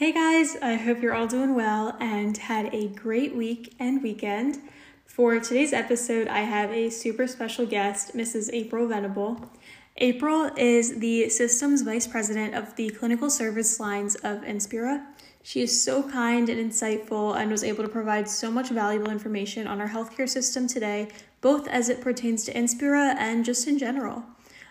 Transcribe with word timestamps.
Hey 0.00 0.12
guys, 0.12 0.56
I 0.62 0.76
hope 0.76 1.02
you're 1.02 1.12
all 1.12 1.26
doing 1.26 1.54
well 1.54 1.94
and 2.00 2.34
had 2.34 2.74
a 2.74 2.88
great 2.88 3.36
week 3.36 3.74
and 3.78 4.02
weekend. 4.02 4.58
For 5.04 5.38
today's 5.38 5.74
episode, 5.74 6.26
I 6.26 6.38
have 6.38 6.70
a 6.70 6.88
super 6.88 7.26
special 7.26 7.66
guest, 7.66 8.16
Mrs. 8.16 8.48
April 8.54 8.88
Venable. 8.88 9.50
April 9.98 10.52
is 10.56 11.00
the 11.00 11.28
Systems 11.28 11.82
Vice 11.82 12.06
President 12.06 12.54
of 12.54 12.74
the 12.76 12.88
Clinical 12.88 13.28
Service 13.28 13.78
Lines 13.78 14.14
of 14.14 14.40
Inspira. 14.40 15.04
She 15.42 15.60
is 15.60 15.84
so 15.84 16.02
kind 16.02 16.48
and 16.48 16.72
insightful 16.72 17.38
and 17.38 17.50
was 17.50 17.62
able 17.62 17.84
to 17.84 17.90
provide 17.90 18.26
so 18.26 18.50
much 18.50 18.70
valuable 18.70 19.10
information 19.10 19.66
on 19.66 19.82
our 19.82 19.90
healthcare 19.90 20.26
system 20.26 20.66
today, 20.66 21.08
both 21.42 21.68
as 21.68 21.90
it 21.90 22.00
pertains 22.00 22.44
to 22.44 22.54
Inspira 22.54 23.16
and 23.18 23.44
just 23.44 23.68
in 23.68 23.76
general. 23.78 24.24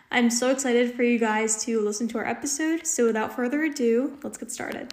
I'm 0.10 0.32
so 0.32 0.50
excited 0.50 0.96
for 0.96 1.04
you 1.04 1.20
guys 1.20 1.64
to 1.66 1.80
listen 1.82 2.08
to 2.08 2.18
our 2.18 2.26
episode, 2.26 2.88
so 2.88 3.06
without 3.06 3.36
further 3.36 3.64
ado, 3.64 4.18
let's 4.24 4.40
get 4.40 4.52
started. 4.52 4.92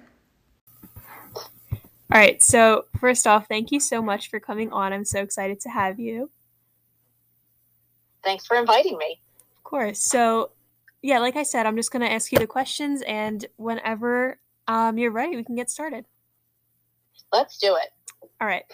All 2.12 2.20
right. 2.20 2.40
So, 2.42 2.84
first 3.00 3.26
off, 3.26 3.48
thank 3.48 3.72
you 3.72 3.80
so 3.80 4.00
much 4.00 4.30
for 4.30 4.38
coming 4.38 4.72
on. 4.72 4.92
I'm 4.92 5.04
so 5.04 5.20
excited 5.20 5.60
to 5.60 5.68
have 5.70 5.98
you. 5.98 6.30
Thanks 8.22 8.46
for 8.46 8.56
inviting 8.56 8.96
me. 8.96 9.20
Of 9.56 9.64
course. 9.64 10.00
So, 10.00 10.52
yeah, 11.02 11.18
like 11.18 11.36
I 11.36 11.42
said, 11.42 11.66
I'm 11.66 11.76
just 11.76 11.90
going 11.90 12.06
to 12.06 12.12
ask 12.12 12.30
you 12.32 12.38
the 12.38 12.46
questions, 12.46 13.02
and 13.02 13.44
whenever 13.56 14.38
um, 14.68 14.98
you're 14.98 15.10
ready, 15.10 15.36
we 15.36 15.44
can 15.44 15.56
get 15.56 15.70
started. 15.70 16.04
Let's 17.32 17.58
do 17.58 17.76
it. 17.76 17.90
All 18.40 18.46
right. 18.46 18.64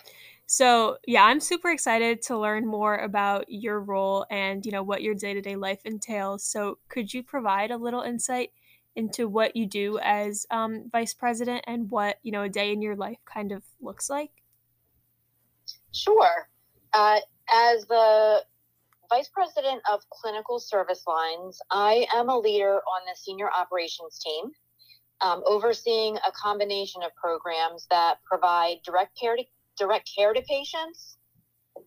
So, 0.47 0.99
yeah, 1.07 1.25
I'm 1.25 1.41
super 1.41 1.71
excited 1.71 2.21
to 2.23 2.39
learn 2.39 2.67
more 2.67 2.99
about 2.99 3.47
your 3.49 3.81
role 3.81 4.27
and, 4.31 4.65
you 4.67 4.73
know, 4.73 4.83
what 4.83 5.03
your 5.03 5.15
day-to-day 5.15 5.57
life 5.57 5.81
entails. 5.87 6.45
So, 6.45 6.79
could 6.91 7.13
you 7.13 7.23
provide 7.23 7.71
a 7.71 7.77
little 7.79 8.03
insight 8.03 8.51
into 8.97 9.29
what 9.29 9.57
you 9.57 9.67
do 9.67 9.99
as 10.03 10.47
um, 10.51 10.89
vice 10.91 11.15
president 11.15 11.65
and 11.67 11.91
what 11.91 12.19
you 12.23 12.33
know 12.33 12.43
a 12.43 12.49
day 12.49 12.73
in 12.73 12.83
your 12.83 12.97
life 12.97 13.19
kind 13.25 13.53
of 13.53 13.63
looks 13.81 14.11
like? 14.11 14.31
Sure. 15.93 16.49
Uh, 16.93 17.21
as 17.53 17.87
the 17.87 18.43
vice 19.09 19.29
president 19.29 19.83
of 19.91 20.01
clinical 20.11 20.59
service 20.59 21.05
lines, 21.07 21.61
I 21.71 22.07
am 22.15 22.29
a 22.29 22.39
leader 22.39 22.77
on 22.77 23.03
the 23.07 23.17
senior 23.17 23.51
operations 23.51 24.19
team, 24.19 24.51
um, 25.21 25.43
overseeing 25.47 26.17
a 26.17 26.33
combination 26.33 27.03
of 27.03 27.15
programs 27.15 27.87
that 27.91 28.19
provide 28.25 28.77
direct 28.85 29.19
care 29.19 29.37
to 29.37 29.45
direct 29.79 30.11
care 30.15 30.33
to 30.33 30.43
patients, 30.43 31.17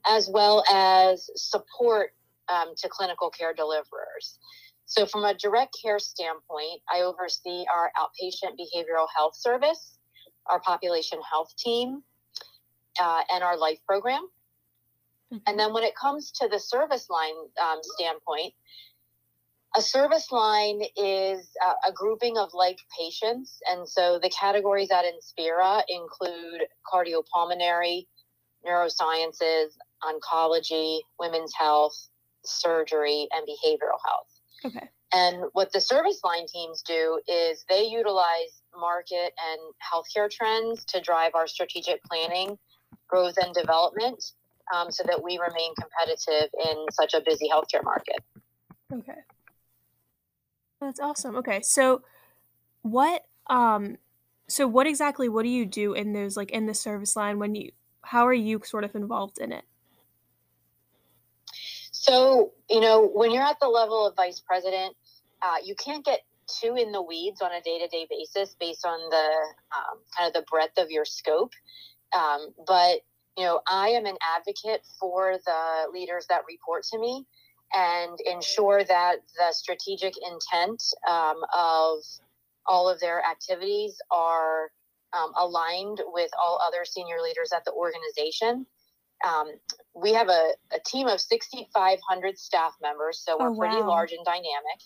as 0.07 0.29
well 0.29 0.63
as 0.71 1.29
support 1.35 2.11
um, 2.49 2.73
to 2.77 2.89
clinical 2.89 3.29
care 3.29 3.53
deliverers. 3.53 4.37
So, 4.85 5.05
from 5.05 5.23
a 5.23 5.33
direct 5.33 5.75
care 5.81 5.99
standpoint, 5.99 6.81
I 6.91 7.01
oversee 7.01 7.65
our 7.73 7.91
outpatient 7.99 8.53
behavioral 8.59 9.07
health 9.15 9.35
service, 9.35 9.97
our 10.45 10.59
population 10.59 11.19
health 11.29 11.53
team, 11.57 12.03
uh, 13.01 13.21
and 13.33 13.43
our 13.43 13.57
life 13.57 13.79
program. 13.87 14.27
Mm-hmm. 15.33 15.37
And 15.47 15.59
then, 15.59 15.73
when 15.73 15.83
it 15.83 15.95
comes 15.95 16.31
to 16.33 16.47
the 16.47 16.59
service 16.59 17.09
line 17.09 17.33
um, 17.61 17.79
standpoint, 17.81 18.53
a 19.75 19.81
service 19.81 20.31
line 20.31 20.83
is 20.95 21.49
uh, 21.65 21.73
a 21.87 21.91
grouping 21.91 22.37
of 22.37 22.49
like 22.53 22.79
patients. 22.97 23.59
And 23.69 23.87
so 23.87 24.19
the 24.21 24.29
categories 24.29 24.89
at 24.89 25.03
Inspira 25.03 25.83
include 25.89 26.61
cardiopulmonary, 26.91 28.05
neurosciences, 28.65 29.71
oncology, 30.01 30.99
women's 31.19 31.53
health, 31.53 32.07
surgery, 32.45 33.27
and 33.33 33.45
behavioral 33.45 33.99
health. 34.05 34.29
Okay. 34.65 34.89
And 35.13 35.45
what 35.53 35.71
the 35.71 35.79
service 35.79 36.19
line 36.23 36.45
teams 36.47 36.81
do 36.81 37.21
is 37.27 37.63
they 37.69 37.83
utilize 37.83 38.61
market 38.77 39.31
and 39.39 39.73
healthcare 39.93 40.29
trends 40.29 40.83
to 40.85 40.99
drive 40.99 41.31
our 41.35 41.47
strategic 41.47 42.03
planning, 42.03 42.57
growth, 43.07 43.35
and 43.41 43.53
development 43.53 44.33
um, 44.73 44.91
so 44.91 45.03
that 45.05 45.23
we 45.23 45.37
remain 45.37 45.73
competitive 45.75 46.49
in 46.69 46.85
such 46.91 47.13
a 47.13 47.21
busy 47.21 47.47
healthcare 47.47 47.83
market. 47.83 48.17
Okay. 48.91 49.19
That's 50.81 50.99
awesome. 50.99 51.35
Okay. 51.37 51.61
So, 51.61 52.01
what, 52.81 53.25
um, 53.47 53.97
so 54.47 54.67
what 54.67 54.85
exactly, 54.85 55.29
what 55.29 55.43
do 55.43 55.49
you 55.49 55.65
do 55.65 55.93
in 55.93 56.13
those, 56.13 56.35
like 56.35 56.51
in 56.51 56.65
the 56.65 56.73
service 56.73 57.15
line 57.15 57.39
when 57.39 57.55
you, 57.55 57.71
how 58.01 58.27
are 58.27 58.33
you 58.33 58.61
sort 58.65 58.83
of 58.83 58.95
involved 58.95 59.39
in 59.39 59.51
it? 59.51 59.63
So, 62.07 62.51
you 62.69 62.81
know, 62.81 63.07
when 63.07 63.31
you're 63.31 63.41
at 63.41 63.59
the 63.59 63.67
level 63.67 64.05
of 64.05 64.15
vice 64.15 64.39
president, 64.39 64.95
uh, 65.41 65.55
you 65.63 65.73
can't 65.73 66.05
get 66.05 66.19
too 66.45 66.75
in 66.75 66.91
the 66.91 67.01
weeds 67.01 67.41
on 67.41 67.51
a 67.51 67.61
day 67.61 67.79
to 67.79 67.87
day 67.87 68.05
basis 68.07 68.55
based 68.59 68.85
on 68.85 68.99
the 69.09 69.27
um, 69.75 69.97
kind 70.15 70.27
of 70.27 70.33
the 70.33 70.45
breadth 70.47 70.77
of 70.77 70.91
your 70.91 71.03
scope. 71.03 71.49
Um, 72.15 72.49
but, 72.67 72.99
you 73.35 73.43
know, 73.43 73.59
I 73.67 73.89
am 73.89 74.05
an 74.05 74.17
advocate 74.37 74.85
for 74.99 75.39
the 75.43 75.91
leaders 75.91 76.27
that 76.29 76.41
report 76.47 76.83
to 76.91 76.99
me 76.99 77.25
and 77.73 78.19
ensure 78.31 78.83
that 78.83 79.15
the 79.39 79.51
strategic 79.51 80.13
intent 80.17 80.83
um, 81.09 81.37
of 81.57 82.03
all 82.67 82.87
of 82.87 82.99
their 82.99 83.23
activities 83.25 83.97
are 84.11 84.69
um, 85.11 85.31
aligned 85.39 86.01
with 86.13 86.29
all 86.39 86.61
other 86.67 86.85
senior 86.85 87.17
leaders 87.23 87.51
at 87.51 87.65
the 87.65 87.71
organization 87.71 88.67
um, 89.23 89.47
we 89.93 90.13
have 90.13 90.29
a, 90.29 90.51
a 90.73 90.79
team 90.85 91.07
of 91.07 91.21
6,500 91.21 92.37
staff 92.37 92.73
members, 92.81 93.21
so 93.23 93.37
we're 93.39 93.49
oh, 93.49 93.51
wow. 93.51 93.59
pretty 93.59 93.81
large 93.81 94.11
and 94.11 94.25
dynamic. 94.25 94.81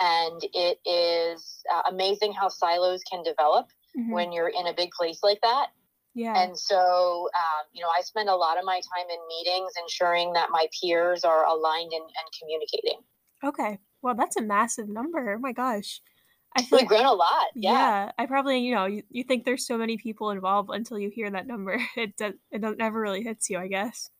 And 0.00 0.42
it 0.52 0.78
is 0.88 1.62
uh, 1.72 1.82
amazing 1.88 2.32
how 2.32 2.48
silos 2.48 3.02
can 3.10 3.22
develop 3.22 3.66
mm-hmm. 3.96 4.12
when 4.12 4.32
you're 4.32 4.48
in 4.48 4.66
a 4.66 4.74
big 4.74 4.90
place 4.90 5.20
like 5.22 5.40
that. 5.42 5.68
Yeah. 6.14 6.40
And 6.40 6.56
so, 6.56 7.28
um, 7.34 7.66
you 7.72 7.82
know, 7.82 7.88
I 7.88 8.02
spend 8.02 8.28
a 8.28 8.36
lot 8.36 8.58
of 8.58 8.64
my 8.64 8.74
time 8.74 9.06
in 9.10 9.18
meetings 9.28 9.72
ensuring 9.80 10.32
that 10.34 10.50
my 10.50 10.66
peers 10.80 11.24
are 11.24 11.44
aligned 11.44 11.92
and, 11.92 12.04
and 12.04 12.28
communicating. 12.40 13.00
Okay. 13.42 13.78
Well, 14.00 14.14
that's 14.14 14.36
a 14.36 14.42
massive 14.42 14.88
number. 14.88 15.34
Oh 15.34 15.38
my 15.38 15.52
gosh. 15.52 16.00
I 16.56 16.62
feel 16.62 16.78
We've 16.78 16.82
like, 16.82 16.88
grown 16.88 17.06
a 17.06 17.12
lot. 17.12 17.46
Yeah. 17.54 17.72
yeah. 17.72 18.12
I 18.18 18.26
probably, 18.26 18.60
you 18.60 18.74
know, 18.74 18.86
you, 18.86 19.02
you 19.10 19.24
think 19.24 19.44
there's 19.44 19.66
so 19.66 19.76
many 19.76 19.96
people 19.96 20.30
involved 20.30 20.70
until 20.72 20.98
you 20.98 21.10
hear 21.12 21.30
that 21.30 21.46
number. 21.46 21.80
It 21.96 22.16
does, 22.16 22.34
it 22.50 22.78
never 22.78 23.00
really 23.00 23.22
hits 23.22 23.50
you, 23.50 23.58
I 23.58 23.68
guess. 23.68 24.10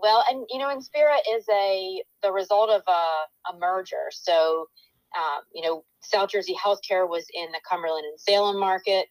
Well, 0.00 0.24
and 0.30 0.46
you 0.48 0.58
know, 0.58 0.68
Inspira 0.68 1.18
is 1.36 1.44
a 1.52 2.02
the 2.22 2.32
result 2.32 2.70
of 2.70 2.82
a, 2.88 3.50
a 3.52 3.58
merger. 3.58 4.08
So, 4.10 4.66
um, 5.16 5.42
you 5.54 5.62
know, 5.62 5.84
South 6.00 6.30
Jersey 6.30 6.54
Healthcare 6.54 7.08
was 7.08 7.26
in 7.34 7.50
the 7.52 7.60
Cumberland 7.68 8.06
and 8.06 8.18
Salem 8.18 8.58
market. 8.58 9.06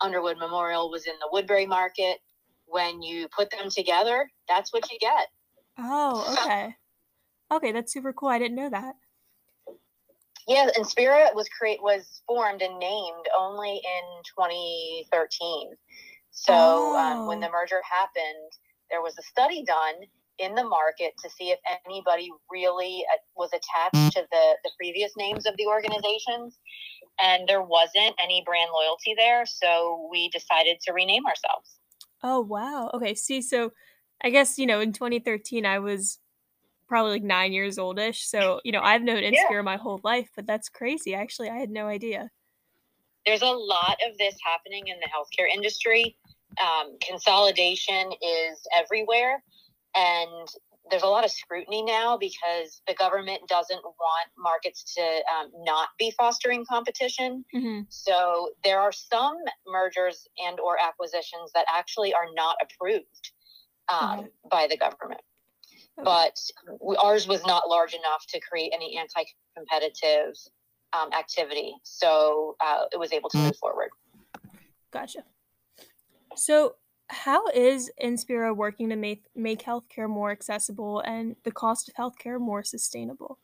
Underwood 0.00 0.38
Memorial 0.38 0.90
was 0.90 1.06
in 1.06 1.14
the 1.20 1.28
Woodbury 1.30 1.66
market. 1.66 2.18
When 2.66 3.02
you 3.02 3.28
put 3.28 3.50
them 3.50 3.70
together, 3.70 4.30
that's 4.48 4.72
what 4.72 4.90
you 4.90 4.98
get. 4.98 5.28
Oh, 5.78 6.36
okay. 6.42 6.74
okay, 7.52 7.72
that's 7.72 7.92
super 7.92 8.12
cool. 8.12 8.28
I 8.28 8.38
didn't 8.38 8.56
know 8.56 8.70
that. 8.70 8.94
Yeah, 10.46 10.68
Inspira 10.78 11.34
was 11.34 11.48
create 11.48 11.82
was 11.82 12.22
formed 12.26 12.62
and 12.62 12.78
named 12.78 13.26
only 13.38 13.74
in 13.74 14.22
2013. 14.38 15.70
So 16.30 16.52
oh. 16.54 16.96
um, 16.96 17.26
when 17.26 17.40
the 17.40 17.48
oh. 17.48 17.52
merger 17.52 17.80
happened, 17.90 18.52
there 18.90 19.02
was 19.02 19.14
a 19.18 19.22
study 19.22 19.64
done 19.64 20.06
in 20.38 20.54
the 20.54 20.64
market 20.64 21.14
to 21.22 21.30
see 21.30 21.50
if 21.50 21.58
anybody 21.86 22.28
really 22.50 23.04
uh, 23.12 23.18
was 23.36 23.50
attached 23.52 24.12
to 24.12 24.22
the, 24.30 24.56
the 24.64 24.70
previous 24.76 25.12
names 25.16 25.46
of 25.46 25.54
the 25.56 25.66
organizations. 25.66 26.58
And 27.20 27.48
there 27.48 27.62
wasn't 27.62 28.14
any 28.22 28.42
brand 28.44 28.70
loyalty 28.72 29.14
there. 29.16 29.46
So 29.46 30.08
we 30.10 30.28
decided 30.28 30.78
to 30.82 30.92
rename 30.92 31.24
ourselves. 31.26 31.78
Oh, 32.22 32.40
wow. 32.40 32.90
Okay. 32.92 33.14
See, 33.14 33.40
so 33.40 33.72
I 34.22 34.30
guess, 34.30 34.58
you 34.58 34.66
know, 34.66 34.80
in 34.80 34.92
2013, 34.92 35.64
I 35.64 35.78
was 35.78 36.18
probably 36.86 37.12
like 37.12 37.22
nine 37.22 37.52
years 37.52 37.78
oldish. 37.78 38.26
So, 38.26 38.60
you 38.64 38.72
know, 38.72 38.80
I've 38.80 39.02
known 39.02 39.22
Inspira 39.22 39.34
yeah. 39.50 39.62
my 39.62 39.76
whole 39.76 40.00
life, 40.04 40.30
but 40.34 40.46
that's 40.46 40.68
crazy. 40.68 41.14
Actually, 41.14 41.50
I 41.50 41.56
had 41.56 41.70
no 41.70 41.86
idea. 41.86 42.30
There's 43.24 43.42
a 43.42 43.46
lot 43.46 43.98
of 44.08 44.16
this 44.18 44.36
happening 44.44 44.86
in 44.86 44.96
the 45.00 45.08
healthcare 45.08 45.52
industry. 45.52 46.16
Um, 46.60 46.96
consolidation 47.06 48.12
is 48.22 48.66
everywhere. 48.76 49.42
And 49.94 50.48
there's 50.90 51.02
a 51.02 51.08
lot 51.08 51.24
of 51.24 51.30
scrutiny 51.30 51.82
now 51.82 52.16
because 52.16 52.80
the 52.86 52.94
government 52.94 53.40
doesn't 53.48 53.82
want 53.82 54.28
markets 54.38 54.94
to 54.94 55.02
um, 55.02 55.50
not 55.64 55.88
be 55.98 56.12
fostering 56.16 56.64
competition. 56.64 57.44
Mm-hmm. 57.54 57.80
So 57.88 58.50
there 58.62 58.78
are 58.78 58.92
some 58.92 59.38
mergers 59.66 60.28
and 60.46 60.60
or 60.60 60.76
acquisitions 60.80 61.50
that 61.54 61.66
actually 61.74 62.14
are 62.14 62.28
not 62.34 62.56
approved 62.62 63.32
um, 63.88 63.98
mm-hmm. 63.98 64.26
by 64.48 64.68
the 64.70 64.76
government 64.76 65.22
but 66.02 66.38
ours 66.98 67.26
was 67.26 67.44
not 67.46 67.68
large 67.68 67.94
enough 67.94 68.26
to 68.28 68.40
create 68.40 68.72
any 68.74 68.98
anti-competitive 68.98 70.34
um, 70.92 71.12
activity, 71.12 71.74
so 71.82 72.56
uh, 72.60 72.84
it 72.92 72.98
was 72.98 73.12
able 73.12 73.28
to 73.30 73.38
move 73.38 73.56
forward. 73.56 73.90
Gotcha. 74.92 75.24
So, 76.36 76.76
how 77.08 77.46
is 77.48 77.90
Inspira 78.02 78.54
working 78.54 78.90
to 78.90 78.96
make 78.96 79.24
make 79.34 79.62
healthcare 79.62 80.08
more 80.08 80.30
accessible 80.30 81.00
and 81.00 81.36
the 81.44 81.52
cost 81.52 81.88
of 81.88 81.94
healthcare 81.94 82.40
more 82.40 82.62
sustainable? 82.62 83.38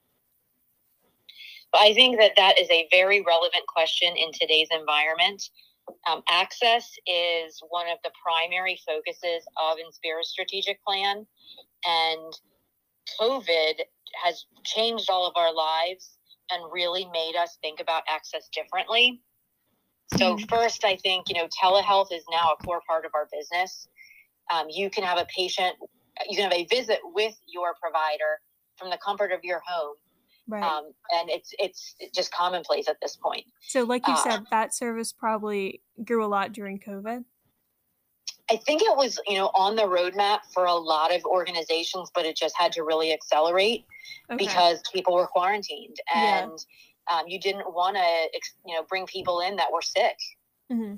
I 1.75 1.95
think 1.95 2.19
that 2.19 2.33
that 2.37 2.59
is 2.59 2.69
a 2.71 2.87
very 2.91 3.23
relevant 3.23 3.67
question 3.67 4.15
in 4.17 4.31
today's 4.33 4.69
environment. 4.71 5.43
Um, 6.09 6.23
access 6.29 6.91
is 7.07 7.61
one 7.71 7.89
of 7.89 7.99
the 8.05 8.11
primary 8.23 8.79
focuses 8.87 9.45
of 9.57 9.79
Inspira's 9.79 10.29
strategic 10.29 10.83
plan, 10.85 11.27
and 11.87 12.38
COVID 13.20 13.75
has 14.23 14.46
changed 14.64 15.08
all 15.11 15.26
of 15.26 15.34
our 15.37 15.52
lives 15.55 16.19
and 16.50 16.62
really 16.73 17.06
made 17.12 17.34
us 17.37 17.58
think 17.62 17.81
about 17.81 18.02
access 18.08 18.49
differently. 18.52 19.23
So, 20.19 20.37
Mhm. 20.37 20.49
first, 20.49 20.84
I 20.84 20.96
think, 20.96 21.29
you 21.29 21.34
know, 21.34 21.49
telehealth 21.49 22.12
is 22.12 22.25
now 22.31 22.52
a 22.52 22.56
core 22.56 22.82
part 22.87 23.06
of 23.06 23.12
our 23.14 23.29
business. 23.32 23.88
Um, 24.50 24.69
you 24.69 24.90
can 24.90 25.05
have 25.05 25.19
a 25.19 25.25
patient, 25.26 25.76
you 26.29 26.37
can 26.37 26.50
have 26.50 26.52
a 26.52 26.64
visit 26.67 27.00
with 27.02 27.34
your 27.46 27.75
provider 27.81 28.40
from 28.76 28.90
the 28.90 28.99
comfort 28.99 29.32
of 29.32 29.43
your 29.43 29.61
home. 29.61 29.96
Right. 30.49 30.62
Um, 30.62 30.93
and 31.12 31.31
it's 31.31 31.55
it's 31.58 31.94
just 32.14 32.32
commonplace 32.32 32.88
at 32.88 33.00
this 33.00 33.17
point. 33.17 33.46
so, 33.61 33.84
like 33.84 34.06
you 34.06 34.12
uh, 34.12 34.17
said, 34.17 34.46
that 34.50 34.75
service 34.75 35.12
probably 35.12 35.82
grew 36.05 36.25
a 36.25 36.26
lot 36.26 36.52
during 36.52 36.79
COVID. 36.81 37.25
I 38.53 38.57
think 38.57 38.83
it 38.83 38.95
was, 38.95 39.19
you 39.27 39.37
know, 39.39 39.51
on 39.55 39.77
the 39.77 39.83
roadmap 39.85 40.41
for 40.53 40.67
a 40.67 40.75
lot 40.75 41.15
of 41.15 41.25
organizations, 41.25 42.11
but 42.15 42.27
it 42.27 42.37
just 42.37 42.55
had 42.59 42.71
to 42.73 42.83
really 42.83 43.11
accelerate 43.13 43.87
Okay. 44.31 44.45
because 44.45 44.83
people 44.93 45.15
were 45.15 45.27
quarantined 45.27 45.97
Yeah. 46.15 46.45
and 46.45 46.59
um, 47.11 47.25
you 47.27 47.41
didn't 47.41 47.73
want 47.73 47.97
to, 47.97 48.41
you 48.67 48.75
know, 48.75 48.83
bring 48.89 49.07
people 49.07 49.41
in 49.41 49.57
that 49.57 49.73
were 49.73 49.81
sick. 49.83 50.19
hmm 50.71 50.97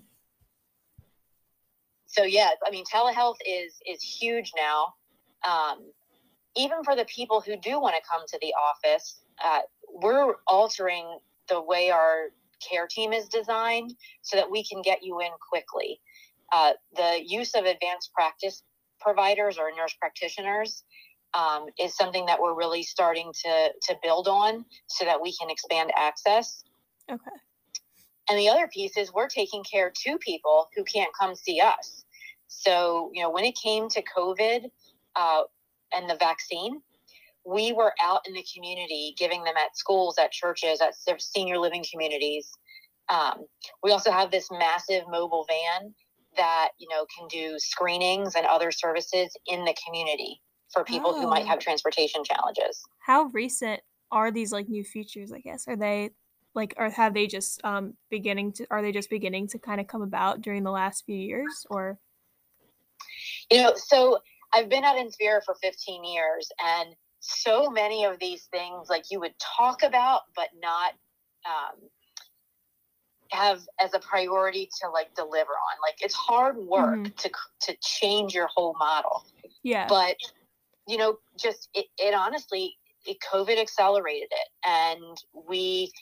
So 2.07 2.25
yeah, 2.25 2.51
I 2.67 2.71
mean, 2.71 2.85
telehealth 2.93 3.37
is 3.47 3.73
is 3.87 4.03
huge 4.03 4.51
now. 4.57 4.95
Um, 5.49 5.79
even 6.57 6.83
for 6.85 6.95
the 6.97 7.05
people 7.05 7.41
who 7.41 7.57
do 7.57 7.81
want 7.81 7.95
to 7.97 8.03
come 8.09 8.23
to 8.27 8.39
the 8.41 8.53
office, 8.69 9.21
uh, 9.45 9.61
we're 10.03 10.35
altering 10.47 11.07
the 11.49 11.61
way 11.61 11.91
our 11.91 12.31
care 12.69 12.87
team 12.87 13.13
is 13.13 13.29
designed 13.29 13.95
so 14.23 14.37
that 14.37 14.51
we 14.51 14.65
can 14.65 14.83
get 14.83 15.03
you 15.03 15.21
in 15.21 15.33
quickly. 15.51 16.01
Uh, 16.55 16.73
the 16.95 17.21
use 17.27 17.55
of 17.57 17.65
advanced 17.65 18.13
practice 18.15 18.63
providers 19.01 19.59
or 19.59 19.73
nurse 19.77 19.95
practitioners 19.99 20.85
um, 21.37 21.67
is 21.81 21.97
something 21.97 22.27
that 22.27 22.41
we're 22.41 22.55
really 22.55 22.85
starting 22.85 23.33
to 23.33 23.69
to 23.83 23.97
build 24.05 24.29
on 24.29 24.65
so 24.87 25.05
that 25.05 25.21
we 25.21 25.35
can 25.37 25.51
expand 25.51 25.91
access. 25.97 26.63
Okay. 27.11 27.37
And 28.31 28.39
the 28.39 28.49
other 28.49 28.69
piece 28.69 28.97
is 28.97 29.13
we're 29.13 29.29
taking 29.29 29.65
care 29.65 29.93
to 30.05 30.19
people 30.19 30.69
who 30.77 30.85
can't 30.85 31.11
come 31.21 31.35
see 31.35 31.61
us. 31.61 32.05
So, 32.47 33.11
you 33.13 33.23
know, 33.23 33.31
when 33.31 33.45
it 33.45 33.57
came 33.61 33.89
to 33.89 34.03
COVID 34.17 34.71
uh, 35.17 35.43
and 35.93 36.09
the 36.09 36.17
vaccine, 36.17 36.81
we 37.45 37.73
were 37.73 37.93
out 38.01 38.21
in 38.27 38.33
the 38.33 38.45
community 38.55 39.15
giving 39.19 39.43
them 39.43 39.55
at 39.57 39.77
schools, 39.77 40.19
at 40.19 40.31
churches, 40.31 40.81
at 40.81 40.95
senior 41.21 41.59
living 41.59 41.85
communities. 41.91 42.51
Um, 43.11 43.45
we 43.83 43.91
also 43.91 44.11
have 44.11 44.31
this 44.31 44.49
massive 44.51 45.03
mobile 45.11 45.47
van 45.49 45.95
that, 46.37 46.71
you 46.79 46.89
know, 46.89 47.07
can 47.17 47.29
do 47.29 47.59
screenings 47.59 48.35
and 48.35 48.47
other 48.47 48.71
services 48.73 49.37
in 49.47 49.65
the 49.65 49.75
community 49.85 50.41
for 50.73 50.85
people 50.85 51.15
who 51.15 51.29
might 51.29 51.45
Oh. 51.45 51.49
have 51.49 51.59
transportation 51.61 52.25
challenges. 52.25 52.83
How 53.01 53.25
recent 53.25 53.83
are 54.11 54.31
these 54.31 54.53
like 54.53 54.69
new 54.69 54.85
features? 54.85 55.33
I 55.33 55.41
guess 55.41 55.69
are 55.69 55.77
they 55.77 56.11
like 56.55 56.75
or 56.77 56.89
have 56.91 57.15
they 57.15 57.27
just 57.27 57.65
um 57.65 57.95
beginning 58.11 58.53
to 58.55 58.67
are 58.71 58.83
they 58.83 58.93
just 58.93 59.11
beginning 59.11 59.49
to 59.49 59.59
kind 59.59 59.81
of 59.81 59.87
come 59.87 60.03
about 60.03 60.41
during 60.41 60.63
the 60.63 60.71
last 60.71 61.05
few 61.05 61.17
years 61.17 61.67
or 61.71 61.99
You 63.51 63.63
know, 63.63 63.73
so 63.77 64.19
I've 64.53 64.69
been 64.69 64.85
at 64.85 64.97
Inspira 64.97 65.43
for 65.45 65.55
15 65.63 66.05
years, 66.05 66.51
and 66.63 66.95
so 67.21 67.71
many 67.71 68.05
of 68.05 68.19
these 68.19 68.45
things, 68.47 68.89
like 68.89 69.05
you 69.11 69.21
would 69.21 69.35
talk 69.39 69.83
about, 69.83 70.23
but 70.37 70.49
not 70.61 70.95
um, 71.47 71.89
have 73.35 73.63
as 73.81 73.95
a 73.95 73.99
priority 74.01 74.71
to 74.81 74.89
like 74.91 75.15
deliver 75.15 75.53
on. 75.53 75.77
Like 75.83 75.97
it's 76.01 76.15
hard 76.15 76.57
work 76.59 77.05
Mhm. 77.07 77.17
to 77.19 77.31
to 77.63 77.77
change 77.83 78.35
your 78.35 78.49
whole 78.55 78.75
model, 78.79 79.25
yeah 79.63 79.87
but 79.89 80.17
you 80.87 80.97
know, 80.99 81.19
just 81.39 81.69
it, 81.75 81.87
it 81.99 82.15
honestly, 82.15 82.77
it, 83.07 83.19
COVID 83.33 83.59
accelerated 83.61 84.29
it, 84.31 84.49
and 84.67 85.19
we 85.49 85.93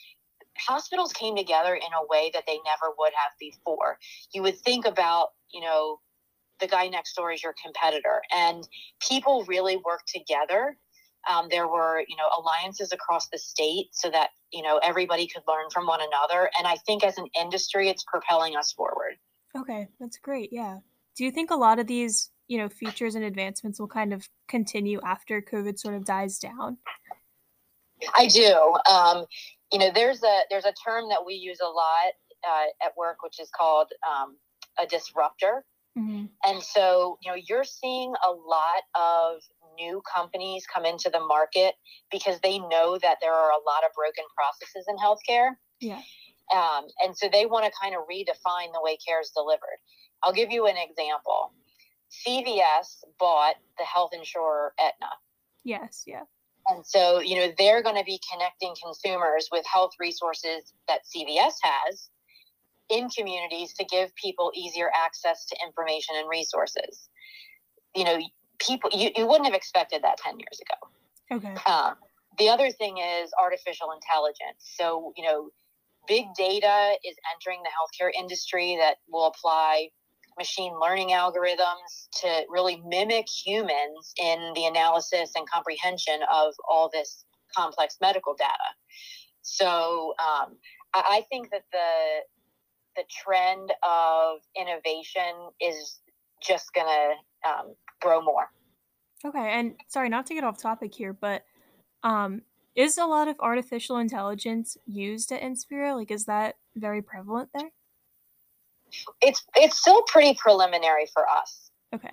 hospitals 0.57 1.13
came 1.13 1.35
together 1.35 1.75
in 1.75 1.81
a 1.81 2.05
way 2.09 2.31
that 2.33 2.45
they 2.47 2.59
never 2.65 2.93
would 2.97 3.13
have 3.15 3.31
before. 3.39 3.97
You 4.33 4.43
would 4.43 4.57
think 4.59 4.85
about, 4.85 5.29
you 5.51 5.61
know, 5.61 5.99
the 6.59 6.67
guy 6.67 6.87
next 6.87 7.15
door 7.15 7.31
is 7.31 7.43
your 7.43 7.55
competitor, 7.63 8.21
and 8.31 8.67
people 8.99 9.45
really 9.45 9.77
work 9.77 10.01
together. 10.07 10.77
Um, 11.31 11.47
there 11.49 11.67
were, 11.67 12.03
you 12.07 12.15
know, 12.15 12.29
alliances 12.37 12.91
across 12.91 13.29
the 13.29 13.37
state 13.37 13.87
so 13.91 14.09
that 14.11 14.29
you 14.51 14.61
know 14.61 14.79
everybody 14.83 15.27
could 15.27 15.43
learn 15.47 15.69
from 15.71 15.87
one 15.87 16.01
another. 16.01 16.49
And 16.57 16.67
I 16.67 16.75
think 16.85 17.03
as 17.03 17.17
an 17.17 17.27
industry, 17.39 17.89
it's 17.89 18.03
propelling 18.03 18.55
us 18.55 18.71
forward. 18.71 19.15
okay 19.55 19.87
that's 19.99 20.17
great 20.17 20.49
yeah 20.51 20.77
do 21.15 21.23
you 21.23 21.31
think 21.31 21.51
a 21.51 21.55
lot 21.55 21.77
of 21.79 21.85
these 21.85 22.31
you 22.47 22.57
know 22.57 22.67
features 22.69 23.13
and 23.15 23.23
advancements 23.23 23.79
will 23.79 23.87
kind 23.87 24.11
of 24.13 24.27
continue 24.47 24.99
after 25.05 25.41
covid 25.41 25.77
sort 25.77 25.93
of 25.95 26.03
dies 26.05 26.39
down 26.39 26.77
I 28.17 28.27
do. 28.27 28.55
Um, 28.91 29.25
you 29.71 29.79
know, 29.79 29.91
there's 29.93 30.21
a 30.23 30.39
there's 30.49 30.65
a 30.65 30.73
term 30.85 31.09
that 31.09 31.25
we 31.25 31.35
use 31.35 31.59
a 31.61 31.67
lot 31.67 32.11
uh, 32.47 32.85
at 32.85 32.95
work, 32.97 33.17
which 33.23 33.39
is 33.39 33.49
called 33.57 33.87
um, 34.07 34.37
a 34.79 34.85
disruptor. 34.85 35.63
hmm 35.95 36.25
And 36.45 36.61
so, 36.61 37.17
you 37.21 37.31
know, 37.31 37.37
you're 37.47 37.63
seeing 37.63 38.13
a 38.25 38.31
lot 38.31 38.83
of 38.95 39.41
new 39.75 40.01
companies 40.13 40.65
come 40.65 40.85
into 40.85 41.09
the 41.11 41.19
market 41.19 41.75
because 42.11 42.39
they 42.41 42.59
know 42.59 42.97
that 43.01 43.17
there 43.21 43.33
are 43.33 43.51
a 43.51 43.63
lot 43.65 43.83
of 43.85 43.91
broken 43.95 44.25
processes 44.35 44.85
in 44.87 44.97
healthcare. 44.97 45.51
yeah 45.79 46.01
Um, 46.53 46.85
and 47.03 47.15
so 47.17 47.29
they 47.31 47.45
want 47.45 47.65
to 47.65 47.71
kind 47.81 47.95
of 47.95 48.01
redefine 48.11 48.71
the 48.73 48.81
way 48.81 48.97
care 49.05 49.21
is 49.21 49.31
delivered. 49.35 49.79
I'll 50.23 50.33
give 50.33 50.51
you 50.51 50.67
an 50.67 50.75
example. 50.77 51.53
CVS 52.27 53.03
bought 53.19 53.55
the 53.77 53.85
health 53.85 54.11
insurer 54.13 54.73
Aetna. 54.79 55.09
yes 55.63 56.03
yeah 56.05 56.23
And 56.69 56.85
so, 56.85 57.19
you 57.19 57.35
know, 57.35 57.51
they're 57.57 57.83
going 57.83 57.97
to 57.97 58.03
be 58.05 58.19
connecting 58.31 58.73
consumers 58.81 59.49
with 59.51 59.65
health 59.65 59.91
resources 59.99 60.73
that 60.87 61.01
CVS 61.11 61.55
has 61.61 62.09
in 62.89 63.09
communities 63.09 63.73
to 63.73 63.83
give 63.85 64.13
people 64.15 64.51
easier 64.55 64.89
access 64.95 65.45
to 65.47 65.55
information 65.65 66.15
and 66.17 66.29
resources. 66.29 67.09
You 67.95 68.03
know, 68.05 68.17
people, 68.65 68.89
you, 68.93 69.11
you 69.15 69.27
wouldn't 69.27 69.45
have 69.45 69.55
expected 69.55 70.03
that 70.03 70.17
10 70.17 70.39
years 70.39 70.61
ago. 70.61 71.37
okay 71.37 71.71
Um, 71.71 71.95
the 72.37 72.49
other 72.49 72.71
thing 72.71 72.97
is 72.97 73.31
artificial 73.41 73.91
intelligence. 73.91 74.73
So, 74.77 75.13
you 75.15 75.23
know, 75.23 75.49
big 76.07 76.25
data 76.37 76.97
is 77.05 77.15
entering 77.33 77.61
the 77.63 77.69
healthcare 77.69 78.11
industry 78.17 78.75
that 78.79 78.95
will 79.09 79.27
apply 79.27 79.89
machine 80.37 80.73
learning 80.81 81.09
algorithms 81.09 82.09
to 82.11 82.43
really 82.49 82.81
mimic 82.87 83.27
humans 83.29 84.13
in 84.19 84.51
the 84.55 84.65
analysis 84.65 85.31
and 85.35 85.47
comprehension 85.49 86.21
of 86.31 86.53
all 86.67 86.89
this 86.91 87.23
complex 87.55 87.97
medical 88.01 88.33
data. 88.33 88.49
So, 89.43 90.15
um, 90.19 90.55
I, 90.93 91.03
I 91.17 91.25
think 91.29 91.51
that 91.51 91.63
the 91.71 92.21
the 92.95 93.03
trend 93.09 93.73
of 93.81 94.37
innovation 94.55 95.49
is 95.59 95.99
just 96.41 96.73
going 96.73 96.87
to 96.87 97.49
um, 97.49 97.75
grow 98.01 98.21
more. 98.21 98.51
Okay, 99.25 99.51
and 99.59 99.75
sorry, 99.87 100.09
not 100.09 100.25
to 100.27 100.33
get 100.33 100.43
off 100.43 100.57
topic 100.57 100.93
here, 100.93 101.13
but 101.13 101.45
um, 102.03 102.41
is 102.75 102.97
a 102.97 103.05
lot 103.05 103.27
of 103.27 103.37
artificial 103.39 103.97
intelligence 103.97 104.77
used 104.85 105.31
at 105.31 105.41
Inspira? 105.41 105.95
Like, 105.95 106.11
is 106.11 106.25
that 106.25 106.55
very 106.75 107.01
prevalent 107.01 107.49
there? 107.53 107.71
It's 109.21 109.43
it's 109.55 109.79
still 109.79 110.03
pretty 110.03 110.37
preliminary 110.39 111.07
for 111.13 111.27
us. 111.27 111.71
Okay. 111.93 112.11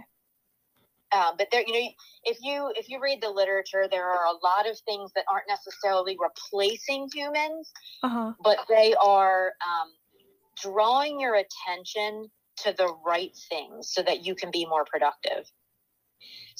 Um, 1.12 1.34
but 1.36 1.48
there, 1.50 1.64
you 1.66 1.72
know, 1.72 1.88
if 2.24 2.38
you 2.40 2.72
if 2.76 2.88
you 2.88 3.00
read 3.00 3.20
the 3.20 3.30
literature, 3.30 3.88
there 3.90 4.08
are 4.08 4.26
a 4.26 4.38
lot 4.44 4.68
of 4.70 4.78
things 4.86 5.10
that 5.14 5.24
aren't 5.30 5.48
necessarily 5.48 6.16
replacing 6.20 7.08
humans, 7.12 7.72
Uh 8.02 8.08
huh. 8.08 8.32
but 8.42 8.58
they 8.68 8.94
are 8.94 9.52
um, 9.66 9.90
drawing 10.62 11.20
your 11.20 11.34
attention 11.34 12.30
to 12.58 12.72
the 12.72 12.94
right 13.04 13.32
things 13.48 13.90
so 13.92 14.02
that 14.02 14.24
you 14.24 14.34
can 14.36 14.50
be 14.52 14.66
more 14.66 14.84
productive. 14.84 15.50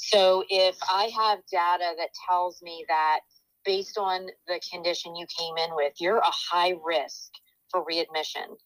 So 0.03 0.45
if 0.49 0.77
I 0.91 1.11
have 1.17 1.41
data 1.51 1.95
that 1.99 2.09
tells 2.29 2.63
me 2.63 2.85
that 2.89 3.21
based 3.65 3.99
on 3.99 4.27
the 4.47 4.61
condition 4.73 5.15
you 5.15 5.27
came 5.39 5.57
in 5.59 5.75
with, 5.75 5.93
you're 6.01 6.19
a 6.19 6.33
high 6.51 6.75
risk 6.85 7.31
for 7.71 7.85
readmission, 7.87 8.57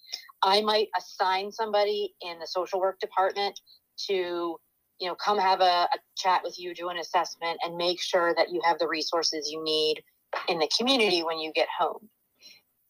I 0.43 0.61
might 0.63 0.89
assign 0.97 1.51
somebody 1.51 2.15
in 2.21 2.39
the 2.39 2.47
social 2.47 2.81
work 2.81 3.01
department 3.01 3.59
to 4.07 4.59
you 5.01 5.09
know 5.09 5.15
come 5.17 5.39
have 5.39 5.61
a, 5.61 5.89
a 5.93 5.99
chat 6.17 6.43
with 6.45 6.59
you 6.59 6.75
do 6.75 6.89
an 6.89 6.99
assessment 6.99 7.59
and 7.65 7.77
make 7.77 8.01
sure 8.01 8.35
that 8.37 8.51
you 8.51 8.61
have 8.65 8.79
the 8.79 8.89
resources 8.89 9.51
you 9.51 9.63
need 9.63 10.03
in 10.49 10.59
the 10.59 10.71
community 10.77 11.23
when 11.23 11.39
you 11.39 11.53
get 11.53 11.69
home 11.77 12.09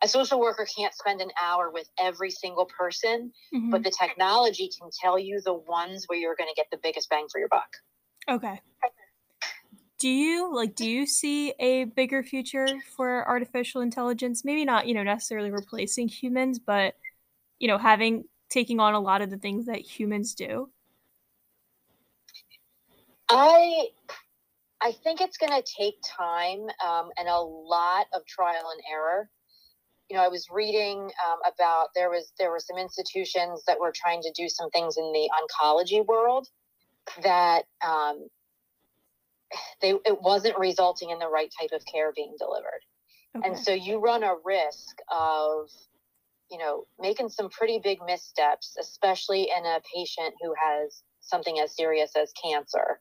a 0.03 0.09
social 0.09 0.39
worker 0.39 0.67
can't 0.77 0.95
spend 0.95 1.21
an 1.21 1.31
hour 1.43 1.71
with 1.71 1.89
every 1.99 2.31
single 2.31 2.67
person 2.67 3.33
Mhm. 3.53 3.71
but 3.71 3.83
the 3.83 3.91
technology 3.91 4.69
can 4.79 4.91
tell 5.01 5.19
you 5.19 5.41
the 5.41 5.55
ones 5.55 6.05
where 6.07 6.19
you're 6.19 6.37
going 6.37 6.49
to 6.49 6.55
get 6.55 6.67
the 6.71 6.79
biggest 6.83 7.09
bang 7.09 7.27
for 7.31 7.39
your 7.39 7.49
buck 7.49 7.71
Okay. 8.29 8.61
Do 9.99 10.09
you 10.09 10.55
like 10.55 10.75
do 10.75 10.89
you 10.89 11.07
see 11.07 11.55
a 11.59 11.85
bigger 11.85 12.23
future 12.23 12.67
for 12.97 13.27
artificial 13.27 13.81
intelligence? 13.81 14.45
Maybe 14.45 14.65
not, 14.65 14.87
you 14.87 14.95
know, 14.95 15.03
necessarily 15.03 15.51
replacing 15.51 16.09
humans, 16.09 16.59
but 16.59 16.95
you 17.59 17.69
know, 17.69 17.79
having 17.79 18.25
taking 18.51 18.81
on 18.81 18.95
a 18.95 19.01
lot 19.01 19.23
of 19.23 19.31
the 19.31 19.39
things 19.39 19.67
that 19.67 19.79
humans 19.79 20.35
do? 20.35 20.71
I 23.29 23.89
I 24.81 24.93
think 24.93 25.21
it's 25.21 25.39
going 25.39 25.53
to 25.53 25.63
take 25.77 25.95
time 26.05 26.67
um, 26.87 27.09
and 27.17 27.29
a 27.29 27.39
lot 27.39 28.07
of 28.13 28.27
trial 28.27 28.71
and 28.73 28.83
error. 28.93 29.31
You 30.11 30.17
know, 30.17 30.23
I 30.23 30.29
was 30.29 30.49
reading 30.51 31.01
um, 31.01 31.39
about 31.47 31.89
there 31.95 32.11
was 32.11 32.33
there 32.39 32.51
were 32.51 32.61
some 32.61 32.77
institutions 32.77 33.63
that 33.67 33.81
were 33.81 33.93
trying 33.95 34.21
to 34.23 34.33
do 34.37 34.49
some 34.49 34.69
things 34.71 34.97
in 34.99 35.13
the 35.13 35.31
oncology 35.41 36.05
world 36.05 36.49
that 37.23 37.65
um, 37.87 38.29
they 39.81 39.91
it 40.05 40.21
wasn't 40.21 40.59
resulting 40.59 41.11
in 41.11 41.19
the 41.19 41.29
right 41.29 41.51
type 41.61 41.71
of 41.73 41.85
care 41.87 42.13
being 42.15 42.35
delivered, 42.39 42.81
okay. 43.37 43.49
and 43.49 43.59
so 43.59 43.73
you 43.73 43.99
run 43.99 44.23
a 44.23 44.35
risk 44.45 44.99
of 45.11 45.69
you 46.51 46.59
know 46.59 46.87
making 46.99 47.29
some 47.29 47.49
pretty 47.51 47.79
big 47.83 47.99
missteps, 48.07 48.77
especially 48.81 49.51
in 49.57 49.65
a 49.65 49.81
patient 49.95 50.35
who 50.43 50.55
has 50.61 51.03
something 51.21 51.59
as 51.59 51.77
serious 51.77 52.13
as 52.17 52.33
cancer. 52.43 53.01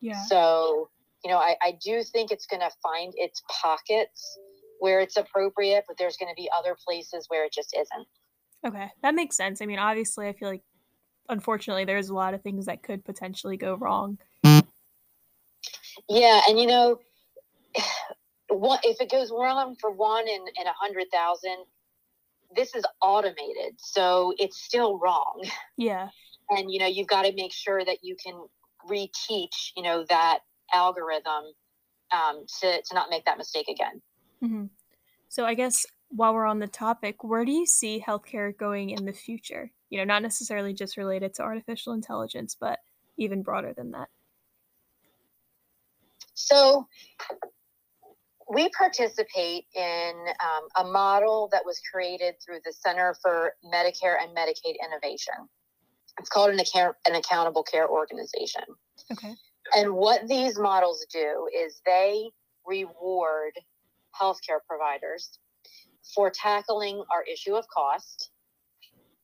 Yeah. 0.00 0.22
So 0.26 0.90
you 1.24 1.30
know, 1.30 1.38
I, 1.38 1.56
I 1.62 1.72
do 1.82 2.02
think 2.02 2.30
it's 2.30 2.46
going 2.46 2.60
to 2.60 2.70
find 2.82 3.12
its 3.16 3.42
pockets 3.48 4.38
where 4.78 5.00
it's 5.00 5.16
appropriate, 5.16 5.84
but 5.88 5.98
there's 5.98 6.16
going 6.16 6.32
to 6.32 6.40
be 6.40 6.48
other 6.56 6.76
places 6.86 7.26
where 7.28 7.44
it 7.44 7.52
just 7.52 7.74
isn't. 7.74 8.06
Okay, 8.66 8.90
that 9.02 9.14
makes 9.14 9.36
sense. 9.36 9.60
I 9.60 9.66
mean, 9.66 9.78
obviously, 9.78 10.28
I 10.28 10.32
feel 10.32 10.48
like 10.48 10.62
unfortunately 11.28 11.84
there's 11.84 12.08
a 12.08 12.14
lot 12.14 12.34
of 12.34 12.42
things 12.42 12.66
that 12.66 12.82
could 12.82 13.04
potentially 13.04 13.56
go 13.56 13.74
wrong. 13.74 14.18
Yeah, 16.08 16.40
and 16.48 16.58
you 16.58 16.66
know, 16.66 16.98
what 18.48 18.80
if 18.84 19.00
it 19.00 19.10
goes 19.10 19.30
wrong 19.30 19.76
for 19.80 19.90
one 19.90 20.26
in 20.28 20.40
in 20.40 20.66
a 20.66 20.72
hundred 20.72 21.06
thousand? 21.12 21.64
This 22.56 22.74
is 22.74 22.84
automated, 23.02 23.74
so 23.76 24.32
it's 24.38 24.62
still 24.62 24.98
wrong. 24.98 25.42
Yeah, 25.76 26.08
and 26.50 26.72
you 26.72 26.80
know, 26.80 26.86
you've 26.86 27.06
got 27.06 27.22
to 27.22 27.32
make 27.34 27.52
sure 27.52 27.84
that 27.84 27.98
you 28.02 28.16
can 28.16 28.34
reteach, 28.88 29.72
you 29.76 29.82
know, 29.82 30.04
that 30.08 30.40
algorithm 30.72 31.44
um, 32.12 32.44
to, 32.60 32.82
to 32.82 32.94
not 32.94 33.10
make 33.10 33.24
that 33.26 33.38
mistake 33.38 33.68
again. 33.68 34.00
Mm-hmm. 34.42 34.64
So 35.28 35.44
I 35.44 35.54
guess 35.54 35.86
while 36.10 36.34
we're 36.34 36.46
on 36.46 36.58
the 36.58 36.66
topic, 36.66 37.22
where 37.22 37.44
do 37.44 37.52
you 37.52 37.66
see 37.66 38.02
healthcare 38.06 38.56
going 38.56 38.90
in 38.90 39.04
the 39.04 39.12
future? 39.12 39.70
You 39.90 39.98
know, 39.98 40.04
not 40.04 40.22
necessarily 40.22 40.72
just 40.72 40.96
related 40.96 41.34
to 41.34 41.42
artificial 41.42 41.92
intelligence, 41.92 42.56
but 42.58 42.78
even 43.16 43.42
broader 43.42 43.72
than 43.76 43.90
that. 43.92 44.08
So 46.34 46.86
we 48.50 48.70
participate 48.70 49.66
in 49.74 50.12
um, 50.40 50.86
a 50.86 50.90
model 50.90 51.48
that 51.52 51.64
was 51.64 51.80
created 51.92 52.34
through 52.44 52.60
the 52.64 52.72
Center 52.72 53.14
for 53.20 53.52
Medicare 53.64 54.16
and 54.22 54.34
Medicaid 54.36 54.76
Innovation. 54.84 55.34
It's 56.18 56.28
called 56.28 56.50
an, 56.50 56.58
account- 56.58 56.96
an 57.06 57.14
accountable 57.14 57.62
care 57.62 57.88
organization. 57.88 58.62
Okay. 59.12 59.34
And 59.74 59.92
what 59.92 60.26
these 60.28 60.58
models 60.58 61.04
do 61.12 61.48
is 61.54 61.80
they 61.84 62.30
reward 62.66 63.52
healthcare 64.20 64.60
providers 64.66 65.38
for 66.14 66.30
tackling 66.30 67.02
our 67.12 67.22
issue 67.30 67.54
of 67.54 67.66
cost, 67.68 68.30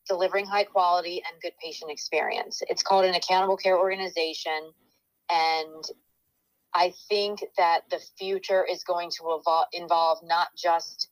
delivering 0.08 0.46
high 0.46 0.64
quality 0.64 1.22
and 1.30 1.40
good 1.40 1.52
patient 1.62 1.90
experience. 1.90 2.62
It's 2.68 2.82
called 2.82 3.04
an 3.04 3.14
accountable 3.14 3.56
care 3.56 3.78
organization. 3.78 4.72
And 5.30 5.84
I 6.74 6.92
think 7.08 7.40
that 7.56 7.82
the 7.90 8.00
future 8.18 8.64
is 8.70 8.84
going 8.84 9.10
to 9.10 9.22
evol- 9.22 9.66
involve 9.72 10.18
not 10.24 10.48
just 10.56 11.08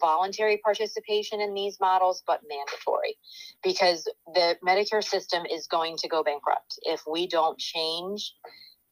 voluntary 0.00 0.58
participation 0.62 1.40
in 1.40 1.54
these 1.54 1.78
models, 1.80 2.22
but 2.26 2.42
mandatory 2.48 3.16
because 3.64 4.08
the 4.34 4.56
Medicare 4.66 5.02
system 5.02 5.44
is 5.46 5.66
going 5.66 5.96
to 5.96 6.08
go 6.08 6.22
bankrupt 6.22 6.78
if 6.82 7.02
we 7.10 7.26
don't 7.26 7.58
change 7.58 8.34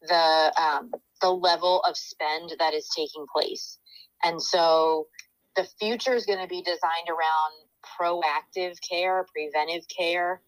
the 0.01 0.53
um, 0.61 0.91
the 1.21 1.29
level 1.29 1.81
of 1.87 1.95
spend 1.95 2.53
that 2.59 2.73
is 2.73 2.89
taking 2.95 3.25
place. 3.33 3.77
And 4.23 4.41
so 4.41 5.07
the 5.55 5.67
future 5.79 6.13
is 6.13 6.25
going 6.25 6.39
to 6.39 6.47
be 6.47 6.61
designed 6.61 7.09
around 7.09 7.53
proactive 7.99 8.77
care, 8.87 9.25
preventive 9.33 9.85
care, 9.95 10.41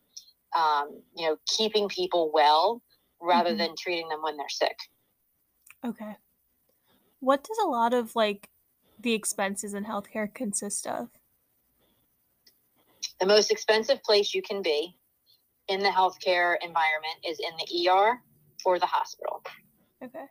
um, 0.57 1.01
you 1.15 1.27
know, 1.27 1.37
keeping 1.47 1.87
people 1.87 2.31
well 2.33 2.81
rather 3.21 3.49
mm-hmm. 3.49 3.59
than 3.59 3.75
treating 3.77 4.07
them 4.09 4.21
when 4.21 4.37
they're 4.37 4.49
sick. 4.49 4.77
Okay. 5.85 6.15
What 7.19 7.43
does 7.43 7.57
a 7.63 7.67
lot 7.67 7.93
of 7.93 8.15
like 8.15 8.49
the 8.99 9.13
expenses 9.13 9.73
in 9.73 9.85
healthcare 9.85 10.33
consist 10.33 10.87
of? 10.87 11.09
The 13.19 13.25
most 13.25 13.51
expensive 13.51 14.03
place 14.03 14.33
you 14.33 14.41
can 14.41 14.61
be 14.61 14.95
in 15.67 15.79
the 15.79 15.89
healthcare 15.89 16.55
environment 16.61 17.15
is 17.27 17.39
in 17.39 17.51
the 17.57 17.89
ER 17.89 18.21
for 18.63 18.79
the 18.79 18.85
hospital. 18.85 19.41
Okay. 20.03 20.25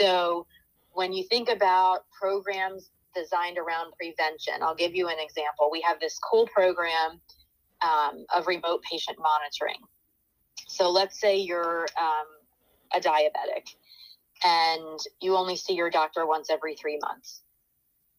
So 0.00 0.46
when 0.92 1.12
you 1.12 1.24
think 1.24 1.48
about 1.48 2.04
programs 2.18 2.90
designed 3.14 3.58
around 3.58 3.92
prevention, 3.98 4.54
I'll 4.62 4.74
give 4.74 4.94
you 4.94 5.08
an 5.08 5.18
example. 5.18 5.68
We 5.70 5.80
have 5.82 6.00
this 6.00 6.18
cool 6.18 6.46
program 6.46 7.20
um, 7.82 8.24
of 8.34 8.46
remote 8.46 8.82
patient 8.90 9.18
monitoring. 9.18 9.80
So 10.68 10.90
let's 10.90 11.20
say 11.20 11.36
you're 11.36 11.86
um, 12.00 12.26
a 12.94 13.00
diabetic 13.00 13.74
and 14.44 14.98
you 15.20 15.36
only 15.36 15.56
see 15.56 15.74
your 15.74 15.90
doctor 15.90 16.26
once 16.26 16.50
every 16.50 16.76
three 16.76 16.98
months. 17.02 17.42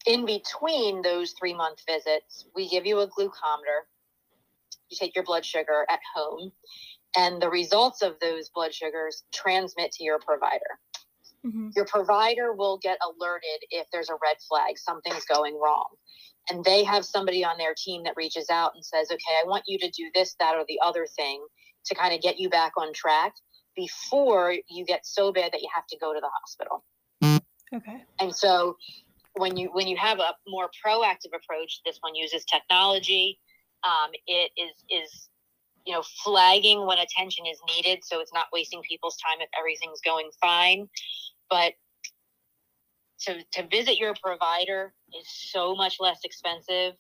In 0.05 0.25
between 0.25 1.01
those 1.01 1.33
three 1.38 1.53
month 1.53 1.79
visits, 1.88 2.45
we 2.55 2.67
give 2.67 2.86
you 2.86 3.00
a 3.00 3.07
glucometer. 3.07 3.86
You 4.89 4.98
take 5.00 5.15
your 5.15 5.24
blood 5.24 5.45
sugar 5.45 5.86
at 5.89 6.00
home 6.15 6.51
and 7.15 7.41
the 7.41 7.50
results 7.50 8.01
of 8.01 8.19
those 8.19 8.50
blood 8.50 8.74
sugars 8.74 9.24
transmit 9.33 9.91
to 9.93 10.03
your 10.03 10.19
provider. 10.19 10.79
Mm-hmm. 11.45 11.69
Your 11.75 11.86
provider 11.86 12.53
will 12.53 12.77
get 12.77 12.98
alerted 13.03 13.65
if 13.69 13.88
there's 13.91 14.10
a 14.10 14.13
red 14.13 14.38
flag, 14.48 14.77
something's 14.77 15.25
going 15.25 15.60
wrong. 15.60 15.86
And 16.50 16.63
they 16.63 16.83
have 16.83 17.05
somebody 17.05 17.43
on 17.43 17.57
their 17.57 17.74
team 17.75 18.03
that 18.03 18.13
reaches 18.15 18.50
out 18.50 18.71
and 18.75 18.83
says, 18.83 19.07
okay, 19.12 19.36
I 19.43 19.48
want 19.48 19.63
you 19.67 19.77
to 19.79 19.89
do 19.89 20.10
this, 20.13 20.36
that, 20.39 20.55
or 20.55 20.65
the 20.67 20.79
other 20.83 21.05
thing 21.15 21.45
to 21.86 21.95
kind 21.95 22.13
of 22.13 22.21
get 22.21 22.39
you 22.39 22.50
back 22.50 22.74
on 22.77 22.93
track 22.93 23.33
before 23.75 24.55
you 24.69 24.86
get 24.86 25.05
so 25.05 25.31
bad 25.31 25.51
that 25.53 25.62
you 25.62 25.69
have 25.74 25.88
to 25.88 25.98
go 25.98 26.13
to 26.13 26.19
the 26.19 26.29
hospital. 26.41 26.83
Okay. 27.74 28.03
And 28.19 28.36
so 28.36 28.75
when 29.36 29.55
you 29.55 29.69
when 29.71 29.88
you 29.88 29.95
have 29.98 30.19
a 30.19 30.33
more 30.48 30.69
proactive 30.86 31.33
approach, 31.33 31.81
this 31.86 31.98
one 32.01 32.15
uses 32.15 32.43
technology. 32.45 33.39
Um, 33.83 34.12
it 34.27 34.51
is 34.57 34.83
is 34.89 35.29
you 35.85 35.93
know, 35.93 36.03
flagging 36.23 36.85
when 36.85 36.97
attention 37.00 37.45
is 37.45 37.59
needed 37.75 38.03
so 38.03 38.19
it's 38.19 38.33
not 38.33 38.47
wasting 38.53 38.81
people's 38.81 39.17
time 39.17 39.41
if 39.41 39.50
everything's 39.57 40.01
going 40.01 40.29
fine. 40.41 40.88
But 41.50 41.73
to, 43.21 43.43
to 43.53 43.67
visit 43.67 43.97
your 43.97 44.13
provider 44.23 44.93
is 45.17 45.27
so 45.27 45.75
much 45.75 45.97
less 46.00 46.19
expensive 46.23 46.93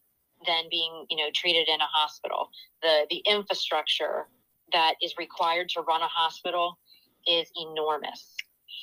than 0.45 0.63
being, 0.69 1.05
you 1.09 1.17
know, 1.17 1.29
treated 1.33 1.67
in 1.67 1.79
a 1.79 1.87
hospital. 1.91 2.49
The 2.81 3.05
the 3.09 3.23
infrastructure 3.27 4.27
that 4.73 4.95
is 5.01 5.13
required 5.17 5.69
to 5.69 5.81
run 5.81 6.01
a 6.01 6.07
hospital 6.07 6.79
is 7.27 7.49
enormous. 7.55 8.35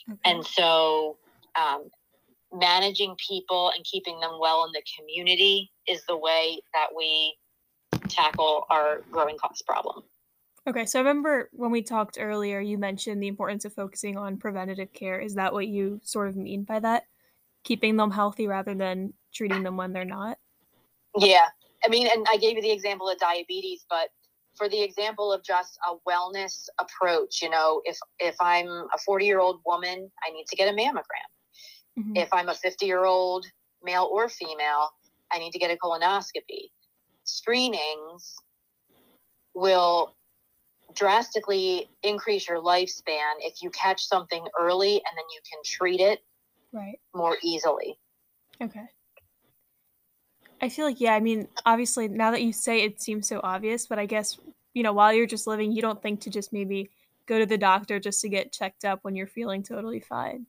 Okay. 0.08 0.18
And 0.24 0.44
so 0.44 1.16
um, 1.60 1.88
managing 2.52 3.16
people 3.26 3.72
and 3.74 3.84
keeping 3.84 4.20
them 4.20 4.38
well 4.40 4.64
in 4.64 4.72
the 4.72 4.82
community 4.98 5.70
is 5.86 6.02
the 6.06 6.16
way 6.16 6.60
that 6.74 6.88
we 6.96 7.36
tackle 8.08 8.66
our 8.70 9.02
growing 9.10 9.36
cost 9.38 9.66
problem. 9.66 10.02
Okay, 10.68 10.84
so 10.84 10.98
I 10.98 11.02
remember 11.02 11.48
when 11.52 11.70
we 11.70 11.80
talked 11.80 12.18
earlier, 12.20 12.60
you 12.60 12.76
mentioned 12.76 13.22
the 13.22 13.28
importance 13.28 13.64
of 13.64 13.72
focusing 13.72 14.18
on 14.18 14.36
preventative 14.36 14.92
care. 14.92 15.18
Is 15.18 15.34
that 15.36 15.52
what 15.52 15.66
you 15.66 15.98
sort 16.02 16.28
of 16.28 16.36
mean 16.36 16.64
by 16.64 16.78
that? 16.80 17.04
Keeping 17.64 17.96
them 17.96 18.10
healthy 18.10 18.46
rather 18.46 18.74
than 18.74 19.14
treating 19.32 19.62
them 19.62 19.78
when 19.78 19.94
they're 19.94 20.04
not? 20.04 20.36
Yeah. 21.16 21.46
I 21.84 21.88
mean, 21.88 22.06
and 22.06 22.26
I 22.30 22.36
gave 22.36 22.56
you 22.56 22.62
the 22.62 22.70
example 22.70 23.08
of 23.08 23.18
diabetes, 23.18 23.86
but 23.88 24.10
for 24.56 24.68
the 24.68 24.82
example 24.82 25.32
of 25.32 25.42
just 25.42 25.78
a 25.88 25.94
wellness 26.06 26.68
approach, 26.78 27.40
you 27.40 27.48
know, 27.48 27.80
if 27.84 27.96
if 28.18 28.36
I'm 28.40 28.66
a 28.66 28.98
40 29.06 29.24
year 29.24 29.40
old 29.40 29.60
woman, 29.64 30.10
I 30.26 30.30
need 30.32 30.46
to 30.48 30.56
get 30.56 30.68
a 30.68 30.76
mammogram. 30.76 31.30
Mm-hmm. 31.98 32.16
If 32.16 32.28
I'm 32.32 32.50
a 32.50 32.54
50 32.54 32.84
year 32.84 33.04
old 33.04 33.46
male 33.82 34.08
or 34.12 34.28
female, 34.28 34.90
I 35.32 35.38
need 35.38 35.52
to 35.52 35.58
get 35.58 35.70
a 35.70 35.76
colonoscopy 35.76 36.70
screenings 37.28 38.36
will 39.54 40.14
drastically 40.94 41.88
increase 42.02 42.48
your 42.48 42.62
lifespan 42.62 43.34
if 43.40 43.62
you 43.62 43.70
catch 43.70 44.06
something 44.06 44.46
early 44.58 44.94
and 44.94 45.16
then 45.16 45.24
you 45.32 45.40
can 45.50 45.60
treat 45.64 46.00
it 46.00 46.20
right 46.72 46.98
more 47.14 47.36
easily. 47.42 47.98
Okay. 48.60 48.86
I 50.60 50.68
feel 50.68 50.86
like 50.86 51.00
yeah, 51.00 51.14
I 51.14 51.20
mean, 51.20 51.48
obviously 51.66 52.08
now 52.08 52.30
that 52.30 52.42
you 52.42 52.52
say 52.52 52.82
it, 52.82 52.92
it 52.92 53.00
seems 53.02 53.28
so 53.28 53.40
obvious, 53.44 53.86
but 53.86 53.98
I 53.98 54.06
guess 54.06 54.38
you 54.74 54.82
know, 54.82 54.92
while 54.92 55.12
you're 55.12 55.26
just 55.26 55.46
living, 55.46 55.72
you 55.72 55.82
don't 55.82 56.00
think 56.00 56.20
to 56.22 56.30
just 56.30 56.52
maybe 56.52 56.90
go 57.26 57.38
to 57.38 57.46
the 57.46 57.58
doctor 57.58 58.00
just 58.00 58.20
to 58.22 58.28
get 58.28 58.52
checked 58.52 58.84
up 58.84 59.00
when 59.02 59.14
you're 59.14 59.26
feeling 59.26 59.62
totally 59.62 60.00
fine. 60.00 60.46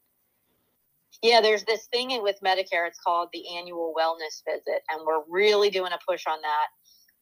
Yeah, 1.21 1.41
there's 1.41 1.65
this 1.65 1.87
thing 1.87 2.21
with 2.23 2.37
Medicare. 2.43 2.87
It's 2.87 2.99
called 2.99 3.29
the 3.33 3.57
annual 3.57 3.93
wellness 3.97 4.41
visit, 4.47 4.81
and 4.89 5.01
we're 5.05 5.23
really 5.29 5.69
doing 5.69 5.91
a 5.91 5.99
push 6.07 6.23
on 6.27 6.41
that 6.41 6.67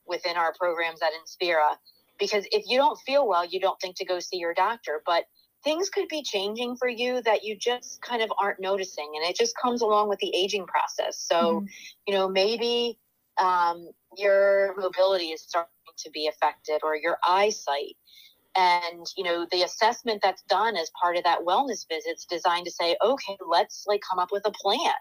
within 0.07 0.37
our 0.37 0.53
programs 0.59 1.01
at 1.01 1.09
Inspira. 1.13 1.75
because 2.19 2.45
if 2.51 2.63
you 2.67 2.77
don't 2.77 2.99
feel 3.05 3.27
well, 3.27 3.45
you 3.45 3.59
don't 3.59 3.79
think 3.79 3.95
to 3.97 4.05
go 4.05 4.19
see 4.19 4.37
your 4.37 4.53
doctor. 4.53 5.01
But 5.05 5.25
things 5.63 5.89
could 5.89 6.07
be 6.07 6.23
changing 6.23 6.77
for 6.77 6.87
you 6.87 7.21
that 7.23 7.43
you 7.43 7.57
just 7.57 8.01
kind 8.01 8.21
of 8.21 8.31
aren't 8.39 8.59
noticing. 8.59 9.11
And 9.15 9.29
it 9.29 9.35
just 9.35 9.55
comes 9.61 9.81
along 9.81 10.09
with 10.09 10.19
the 10.19 10.33
aging 10.35 10.65
process. 10.65 11.19
So, 11.19 11.35
mm-hmm. 11.35 11.65
you 12.07 12.13
know, 12.13 12.27
maybe 12.27 12.97
um, 13.41 13.89
your 14.15 14.75
mobility 14.77 15.25
is 15.25 15.41
starting 15.41 15.69
to 15.97 16.09
be 16.11 16.27
affected 16.27 16.81
or 16.83 16.95
your 16.95 17.17
eyesight. 17.27 17.97
And, 18.57 19.05
you 19.15 19.23
know, 19.23 19.45
the 19.51 19.61
assessment 19.61 20.21
that's 20.23 20.41
done 20.43 20.75
as 20.75 20.89
part 20.99 21.15
of 21.15 21.23
that 21.25 21.41
wellness 21.41 21.87
visit 21.87 22.15
is 22.15 22.25
designed 22.27 22.65
to 22.65 22.71
say, 22.71 22.97
okay, 23.05 23.37
let's 23.47 23.85
like 23.87 24.01
come 24.09 24.17
up 24.17 24.29
with 24.31 24.41
a 24.45 24.51
plan 24.51 24.93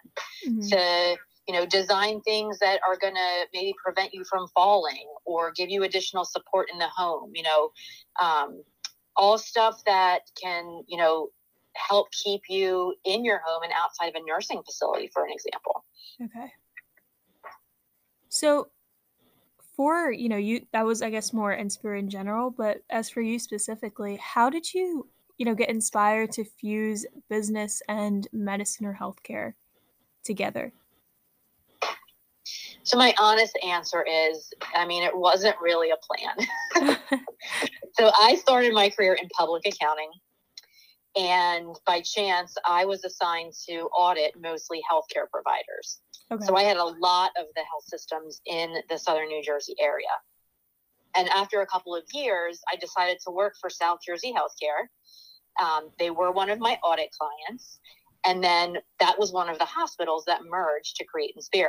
mm-hmm. 0.47 0.61
to, 0.69 1.17
you 1.49 1.55
know, 1.55 1.65
design 1.65 2.21
things 2.21 2.59
that 2.59 2.81
are 2.87 2.99
going 2.99 3.15
to 3.15 3.47
maybe 3.55 3.75
prevent 3.83 4.13
you 4.13 4.25
from 4.25 4.47
falling 4.49 5.07
or 5.25 5.53
give 5.53 5.71
you 5.71 5.85
additional 5.85 6.27
support 6.27 6.69
in 6.71 6.79
the 6.79 6.89
home, 6.89 7.33
you 7.35 7.43
know, 7.43 7.71
um, 8.21 8.63
all 9.17 9.39
stuff 9.39 9.81
that 9.87 10.21
can, 10.41 10.83
you 10.87 10.99
know, 10.99 11.29
help 11.75 12.11
keep 12.13 12.43
you 12.51 12.95
in 13.05 13.25
your 13.25 13.41
home 13.47 13.63
and 13.63 13.73
outside 13.83 14.09
of 14.09 14.15
a 14.17 14.27
nursing 14.27 14.63
facility, 14.65 15.09
for 15.13 15.25
an 15.25 15.31
example. 15.33 15.85
Okay. 16.23 16.53
So, 18.29 18.69
for 19.77 20.11
you 20.11 20.29
know, 20.29 20.37
you 20.37 20.67
that 20.73 20.87
was 20.87 21.03
I 21.03 21.11
guess 21.11 21.33
more 21.33 21.57
Inspira 21.57 21.99
in 21.99 22.09
general, 22.09 22.51
but 22.51 22.79
as 22.91 23.11
for 23.11 23.21
you 23.21 23.39
specifically, 23.39 24.17
how 24.17 24.51
did 24.51 24.73
you 24.73 25.09
you 25.39 25.45
know 25.45 25.55
get 25.55 25.69
inspired 25.69 26.33
to 26.33 26.45
fuse 26.45 27.07
business 27.29 27.83
and 27.89 28.27
medicine 28.33 28.87
or 28.87 28.99
healthcare 28.99 29.53
together? 30.25 30.73
So 32.87 32.97
my 32.97 33.13
honest 33.19 33.59
answer 33.67 34.05
is, 34.09 34.53
I 34.73 34.87
mean, 34.87 35.03
it 35.03 35.17
wasn't 35.17 35.57
really 35.61 35.91
a 35.91 35.97
plan. 35.97 36.97
so 37.99 38.13
I 38.21 38.37
started 38.37 38.73
my 38.73 38.91
career 38.91 39.15
in 39.21 39.29
public 39.31 39.67
accounting. 39.67 40.11
And 41.17 41.75
by 41.85 42.03
chance, 42.03 42.55
I 42.65 42.85
was 42.85 43.05
assigned 43.05 43.55
to 43.69 43.89
audit 43.97 44.41
mostly 44.41 44.83
healthcare 44.89 45.29
providers. 45.33 46.01
Okay. 46.33 46.45
So 46.45 46.57
I 46.57 46.63
had 46.63 46.77
a 46.77 46.85
lot 46.85 47.31
of 47.39 47.47
the 47.55 47.63
health 47.63 47.85
systems 47.87 48.41
in 48.47 48.75
the 48.89 48.99
southern 48.99 49.29
New 49.29 49.43
Jersey 49.43 49.75
area. 49.81 50.07
And 51.17 51.29
after 51.31 51.63
a 51.63 51.67
couple 51.67 51.95
of 51.95 52.03
years, 52.13 52.61
I 52.71 52.77
decided 52.77 53.19
to 53.25 53.31
work 53.31 53.55
for 53.61 53.71
South 53.71 54.01
Jersey 54.05 54.35
Healthcare. 54.35 54.89
Um, 55.65 55.91
they 55.99 56.11
were 56.11 56.33
one 56.33 56.51
of 56.51 56.59
my 56.59 56.79
audit 56.83 57.11
clients. 57.13 57.79
And 58.27 58.43
then 58.43 58.79
that 58.99 59.19
was 59.19 59.33
one 59.33 59.49
of 59.49 59.59
the 59.59 59.65
hospitals 59.65 60.25
that 60.27 60.41
merged 60.45 60.97
to 60.97 61.05
create 61.05 61.35
Inspira. 61.39 61.69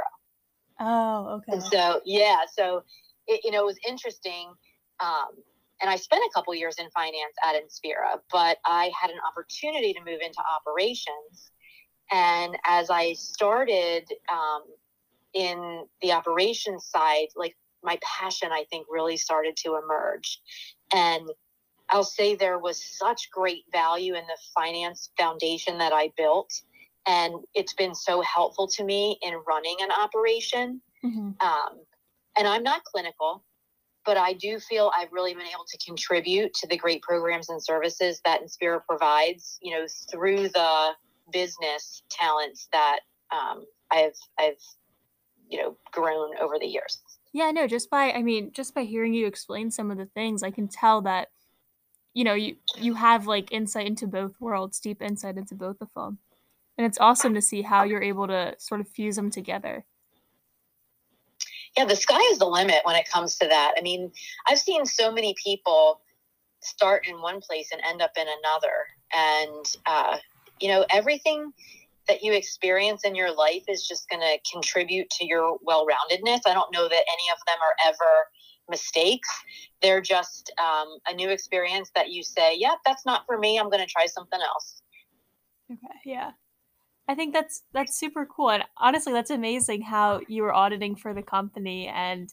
Oh, 0.80 1.38
okay. 1.38 1.54
And 1.54 1.64
so, 1.64 2.02
yeah, 2.04 2.38
so 2.52 2.84
it, 3.28 3.42
you 3.44 3.52
know, 3.52 3.62
it 3.62 3.66
was 3.66 3.80
interesting. 3.88 4.52
Um, 5.00 5.28
and 5.82 5.90
I 5.90 5.96
spent 5.96 6.24
a 6.24 6.34
couple 6.34 6.56
years 6.56 6.76
in 6.80 6.90
finance 6.90 7.36
at 7.46 7.56
Inspira, 7.56 8.20
but 8.32 8.58
I 8.66 8.92
had 9.00 9.12
an 9.12 9.18
opportunity 9.28 9.94
to 9.94 10.00
move 10.00 10.20
into 10.26 10.42
operations. 10.56 11.52
And 12.12 12.58
as 12.66 12.90
I 12.90 13.14
started 13.14 14.06
um, 14.32 14.64
in 15.34 15.86
the 16.02 16.12
operations 16.14 16.86
side, 16.86 17.28
like 17.36 17.56
my 17.84 18.00
passion, 18.02 18.50
I 18.52 18.66
think, 18.70 18.88
really 18.90 19.18
started 19.18 19.56
to 19.58 19.80
emerge. 19.84 20.42
And 20.94 21.30
I'll 21.90 22.04
say 22.04 22.36
there 22.36 22.60
was 22.60 22.84
such 22.84 23.30
great 23.32 23.64
value 23.72 24.14
in 24.16 24.26
the 24.26 24.38
finance 24.54 25.10
foundation 25.18 25.78
that 25.78 25.94
I 25.94 26.12
built 26.18 26.52
and 27.08 27.36
it's 27.56 27.74
been 27.74 27.96
so 27.96 28.22
helpful 28.22 28.68
to 28.68 28.84
me 28.84 29.18
in 29.22 29.34
running 29.48 29.78
an 29.80 29.90
operation. 29.92 30.82
Mm-hmm. 31.04 31.32
Um, 31.40 31.80
and 32.38 32.48
I'm 32.48 32.64
not 32.64 32.84
clinical, 32.84 33.44
but 34.06 34.18
I 34.18 34.34
do 34.34 34.60
feel 34.60 34.92
I've 34.96 35.12
really 35.14 35.34
been 35.34 35.48
able 35.48 35.66
to 35.70 35.78
contribute 35.86 36.54
to 36.56 36.68
the 36.68 36.78
great 36.78 37.02
programs 37.02 37.50
and 37.50 37.64
services 37.64 38.22
that 38.26 38.42
Inspira 38.44 38.82
provides, 38.88 39.58
you 39.62 39.74
know, 39.74 39.86
through 40.12 40.50
the 40.50 40.90
business 41.32 42.04
talents 42.10 42.68
that 42.72 43.00
um, 43.32 43.66
I've, 43.92 44.16
I've, 44.40 44.62
you 45.50 45.60
know, 45.60 45.78
grown 45.92 46.38
over 46.40 46.58
the 46.60 46.66
years. 46.66 47.00
Yeah, 47.34 47.52
no, 47.52 47.68
just 47.68 47.90
by, 47.90 48.12
I 48.12 48.22
mean, 48.22 48.52
just 48.52 48.74
by 48.74 48.84
hearing 48.84 49.14
you 49.14 49.28
explain 49.28 49.72
some 49.72 49.92
of 49.92 49.98
the 49.98 50.06
things, 50.06 50.44
I 50.44 50.52
can 50.52 50.68
tell 50.68 51.02
that, 51.02 51.30
you 52.14 52.24
know, 52.24 52.34
you, 52.34 52.56
you 52.78 52.96
have 52.96 53.28
like 53.28 53.52
insight 53.52 53.88
into 53.88 54.08
both 54.08 54.34
worlds, 54.40 54.80
deep 54.80 55.02
insight 55.02 55.38
into 55.38 55.56
both 55.56 55.78
of 55.82 55.90
them. 55.96 56.20
And 56.78 56.86
it's 56.86 57.00
awesome 57.00 57.34
to 57.34 57.42
see 57.42 57.62
how 57.62 57.84
you're 57.84 58.04
able 58.04 58.28
to 58.28 58.56
sort 58.58 58.82
of 58.82 58.88
fuse 58.88 59.16
them 59.16 59.30
together. 59.30 59.86
Yeah 61.76 61.86
the 61.86 61.96
sky 61.96 62.20
is 62.32 62.40
the 62.40 62.46
limit 62.46 62.82
when 62.84 62.96
it 62.96 63.10
comes 63.10 63.38
to 63.38 63.48
that. 63.48 63.76
I 63.78 63.82
mean 63.82 64.12
i've 64.48 64.58
seen 64.58 64.86
so 64.86 65.12
many 65.12 65.36
people 65.44 66.02
start 66.62 67.08
in 67.08 67.22
one 67.22 67.40
place 67.42 67.70
and 67.72 67.82
end 67.88 68.02
up 68.02 68.12
in 68.18 68.28
another. 68.28 68.88
And 69.14 69.66
uh, 69.86 70.18
you 70.60 70.68
know 70.68 70.86
everything 70.90 71.52
that 72.08 72.24
you 72.24 72.32
experience 72.34 73.04
in 73.04 73.16
your 73.16 73.34
life 73.36 73.64
is 73.68 73.86
just 73.86 74.10
going 74.10 74.22
to 74.22 74.38
contribute 74.52 75.10
to 75.10 75.26
your 75.26 75.58
well-roundedness 75.62 76.42
i 76.48 76.54
don't 76.54 76.72
know 76.72 76.88
that 76.88 77.04
any 77.12 77.30
of 77.32 77.38
them 77.46 77.58
are 77.62 77.76
ever 77.88 78.28
mistakes 78.70 79.30
they're 79.82 80.02
just 80.02 80.52
um, 80.60 80.98
a 81.08 81.14
new 81.14 81.30
experience 81.30 81.92
that 81.96 82.10
you 82.10 82.24
say 82.24 82.52
yep 82.52 82.72
yeah, 82.72 82.76
that's 82.86 83.06
not 83.06 83.24
for 83.26 83.38
me 83.38 83.60
i'm 83.60 83.70
going 83.70 83.86
to 83.86 83.92
try 83.92 84.06
something 84.06 84.40
else 84.42 84.82
okay 85.72 86.00
yeah 86.06 86.32
I 87.10 87.16
think 87.16 87.34
that's 87.34 87.64
that's 87.72 87.98
super 87.98 88.26
cool, 88.26 88.52
and 88.52 88.66
honestly, 88.76 89.14
that's 89.14 89.30
amazing 89.32 89.82
how 89.82 90.20
you 90.28 90.44
were 90.44 90.54
auditing 90.54 90.98
for 90.98 91.14
the 91.14 91.22
company 91.22 91.88
and 91.88 92.30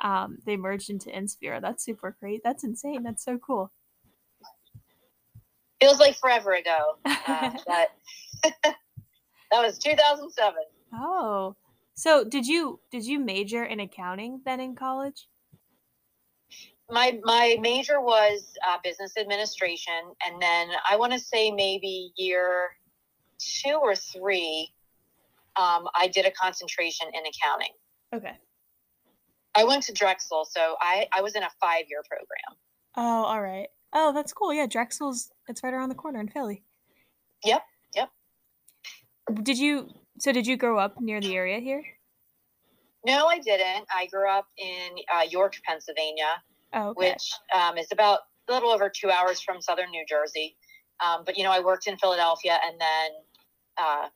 um, 0.00 0.38
they 0.46 0.56
merged 0.56 0.90
into 0.90 1.10
Inspira. 1.10 1.60
That's 1.60 1.84
super 1.84 2.16
great. 2.20 2.40
That's 2.44 2.64
insane. 2.64 3.02
That's 3.02 3.24
so 3.24 3.38
cool. 3.38 3.72
Feels 5.80 6.00
like 6.00 6.16
forever 6.16 6.54
ago. 6.54 6.96
Uh, 7.28 7.50
that 7.66 7.88
that 8.62 8.74
was 9.52 9.76
2007. 9.76 10.54
Oh, 10.94 11.54
so 11.94 12.24
did 12.24 12.46
you 12.46 12.80
did 12.90 13.04
you 13.04 13.18
major 13.18 13.64
in 13.64 13.80
accounting 13.80 14.40
then 14.46 14.60
in 14.60 14.74
college? 14.74 15.28
My 16.90 17.18
my 17.22 17.58
major 17.60 18.00
was 18.00 18.54
uh, 18.66 18.78
business 18.82 19.12
administration, 19.20 19.92
and 20.24 20.40
then 20.40 20.68
I 20.90 20.96
want 20.96 21.12
to 21.12 21.18
say 21.18 21.50
maybe 21.50 22.12
year 22.16 22.70
two 23.38 23.78
or 23.80 23.94
three, 23.94 24.72
um, 25.56 25.88
I 25.94 26.08
did 26.08 26.26
a 26.26 26.30
concentration 26.30 27.08
in 27.08 27.20
accounting. 27.20 27.72
Okay. 28.14 28.36
I 29.54 29.64
went 29.64 29.82
to 29.84 29.92
Drexel, 29.92 30.46
so 30.48 30.76
I, 30.80 31.08
I 31.12 31.20
was 31.20 31.34
in 31.34 31.42
a 31.42 31.50
five 31.60 31.84
year 31.88 32.02
program. 32.08 32.58
Oh, 32.96 33.24
all 33.24 33.42
right. 33.42 33.68
Oh, 33.92 34.12
that's 34.12 34.32
cool. 34.32 34.52
Yeah, 34.52 34.66
Drexel's 34.66 35.30
it's 35.48 35.62
right 35.62 35.72
around 35.72 35.88
the 35.88 35.94
corner 35.94 36.20
in 36.20 36.28
Philly. 36.28 36.62
Yep, 37.44 37.62
yep. 37.94 38.10
Did 39.42 39.58
you 39.58 39.88
so 40.18 40.32
did 40.32 40.46
you 40.46 40.56
grow 40.56 40.78
up 40.78 41.00
near 41.00 41.20
the 41.20 41.34
area 41.36 41.58
here? 41.58 41.82
No, 43.06 43.26
I 43.26 43.38
didn't. 43.38 43.86
I 43.94 44.06
grew 44.06 44.28
up 44.28 44.46
in 44.56 44.96
uh, 45.14 45.22
York, 45.22 45.56
Pennsylvania, 45.64 46.42
oh, 46.74 46.88
okay. 46.88 47.12
which 47.12 47.32
um, 47.54 47.78
is 47.78 47.88
about 47.92 48.20
a 48.48 48.52
little 48.52 48.70
over 48.70 48.90
two 48.90 49.10
hours 49.10 49.40
from 49.40 49.60
southern 49.60 49.90
New 49.90 50.04
Jersey. 50.06 50.56
Um, 51.04 51.22
but 51.24 51.38
you 51.38 51.44
know, 51.44 51.52
I 51.52 51.60
worked 51.60 51.86
in 51.86 51.96
Philadelphia, 51.96 52.58
and 52.64 52.78
then 52.80 53.10
uh, 53.78 54.08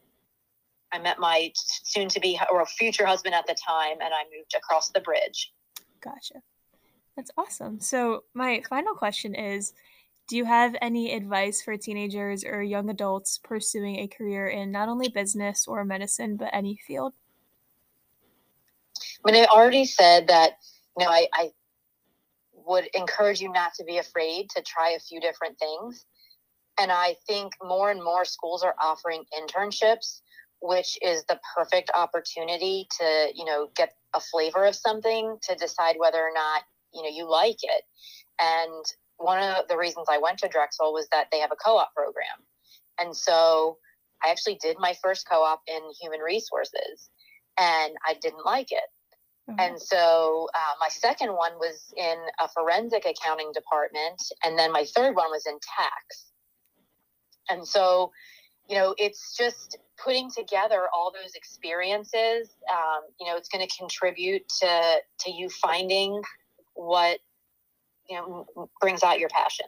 I 0.93 0.99
met 0.99 1.19
my 1.19 1.53
soon 1.57 2.09
to 2.09 2.21
be 2.21 2.39
or 2.51 2.67
future 2.67 3.07
husband 3.07 3.35
at 3.35 3.47
the 3.47 3.55
time, 3.55 3.99
and 4.03 4.13
I 4.13 4.25
moved 4.37 4.55
across 4.57 4.91
the 4.91 5.01
bridge. 5.01 5.53
Gotcha. 6.03 6.43
That's 7.17 7.31
awesome. 7.37 7.81
So, 7.81 8.25
my 8.35 8.63
final 8.69 8.95
question 8.95 9.35
is 9.35 9.75
Do 10.29 10.37
you 10.37 10.45
have 10.45 10.75
any 10.81 11.15
advice 11.15 11.63
for 11.63 11.77
teenagers 11.77 12.45
or 12.45 12.63
young 12.63 12.89
adults 12.91 13.39
pursuing 13.39 13.99
a 13.99 14.09
career 14.09 14.49
in 14.49 14.73
not 14.73 14.89
only 14.89 15.09
business 15.09 15.67
or 15.67 15.85
medicine, 15.85 16.37
but 16.37 16.51
any 16.53 16.79
field? 16.87 17.13
I 19.25 19.31
mean, 19.31 19.43
I 19.43 19.47
already 19.47 19.85
said 19.85 20.29
that, 20.29 20.53
you 20.99 21.05
know, 21.05 21.11
I, 21.11 21.29
I 21.33 21.51
would 22.67 22.89
encourage 22.95 23.41
you 23.41 23.53
not 23.53 23.75
to 23.75 23.85
be 23.85 23.99
afraid 23.99 24.51
to 24.51 24.63
try 24.63 24.91
a 24.91 25.01
few 25.01 25.21
different 25.21 25.59
things. 25.59 26.05
And 26.81 26.91
I 26.91 27.17
think 27.27 27.53
more 27.63 27.91
and 27.91 28.03
more 28.03 28.25
schools 28.25 28.63
are 28.63 28.75
offering 28.81 29.25
internships, 29.39 30.23
which 30.61 30.99
is 31.03 31.25
the 31.29 31.39
perfect 31.55 31.91
opportunity 31.95 32.87
to, 32.99 33.29
you 33.35 33.45
know, 33.45 33.69
get 33.77 33.95
a 34.15 34.21
flavor 34.21 34.65
of 34.65 34.75
something 34.75 35.37
to 35.43 35.55
decide 35.55 35.97
whether 35.99 36.19
or 36.19 36.33
not, 36.35 36.63
you 36.95 37.03
know, 37.03 37.09
you 37.09 37.29
like 37.29 37.59
it. 37.63 37.85
And 38.41 38.85
one 39.17 39.43
of 39.43 39.69
the 39.69 39.77
reasons 39.77 40.07
I 40.11 40.19
went 40.19 40.39
to 40.39 40.49
Drexel 40.49 40.93
was 40.93 41.09
that 41.13 41.29
they 41.31 41.39
have 41.39 41.53
a 41.53 41.57
co 41.57 41.77
op 41.77 41.95
program. 41.95 42.47
And 42.99 43.17
so 43.17 43.79
I 44.25 44.31
actually 44.31 44.59
did 44.61 44.77
my 44.79 44.95
first 45.03 45.29
co 45.29 45.43
op 45.43 45.63
in 45.67 45.81
human 46.01 46.21
resources 46.21 47.11
and 47.59 47.95
I 48.07 48.15
didn't 48.21 48.45
like 48.45 48.73
it. 48.73 48.89
Mm-hmm. 49.51 49.61
And 49.61 49.81
so 49.81 50.49
uh, 50.55 50.75
my 50.81 50.89
second 50.89 51.31
one 51.35 51.53
was 51.59 51.93
in 51.97 52.17
a 52.41 52.49
forensic 52.49 53.05
accounting 53.07 53.53
department. 53.53 54.23
And 54.45 54.59
then 54.59 54.73
my 54.73 54.85
third 54.85 55.17
one 55.17 55.31
was 55.31 55.47
in 55.47 55.55
tax. 55.55 56.27
And 57.51 57.67
so, 57.67 58.13
you 58.69 58.77
know, 58.77 58.95
it's 58.99 59.37
just 59.37 59.79
putting 60.03 60.31
together 60.31 60.89
all 60.95 61.13
those 61.13 61.35
experiences. 61.35 62.51
Um, 62.71 63.03
you 63.19 63.27
know, 63.27 63.37
it's 63.37 63.49
going 63.49 63.67
to 63.67 63.77
contribute 63.77 64.49
to 64.61 64.97
to 65.21 65.31
you 65.33 65.49
finding 65.49 66.23
what 66.75 67.21
you 68.09 68.17
know 68.17 68.69
brings 68.81 69.03
out 69.03 69.19
your 69.19 69.29
passion. 69.29 69.67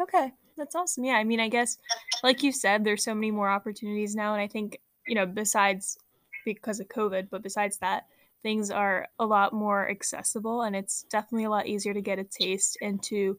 Okay, 0.00 0.32
that's 0.56 0.74
awesome. 0.74 1.04
Yeah, 1.04 1.14
I 1.14 1.24
mean, 1.24 1.40
I 1.40 1.48
guess 1.48 1.78
like 2.22 2.42
you 2.42 2.52
said, 2.52 2.84
there's 2.84 3.04
so 3.04 3.14
many 3.14 3.30
more 3.30 3.50
opportunities 3.50 4.14
now, 4.14 4.32
and 4.34 4.42
I 4.42 4.48
think 4.48 4.78
you 5.06 5.14
know 5.14 5.26
besides 5.26 5.98
because 6.44 6.80
of 6.80 6.88
COVID, 6.88 7.28
but 7.30 7.42
besides 7.42 7.78
that, 7.78 8.06
things 8.42 8.70
are 8.70 9.06
a 9.18 9.26
lot 9.26 9.52
more 9.52 9.88
accessible, 9.88 10.62
and 10.62 10.74
it's 10.74 11.04
definitely 11.04 11.44
a 11.44 11.50
lot 11.50 11.66
easier 11.66 11.94
to 11.94 12.00
get 12.00 12.18
a 12.18 12.24
taste 12.24 12.78
into 12.80 13.38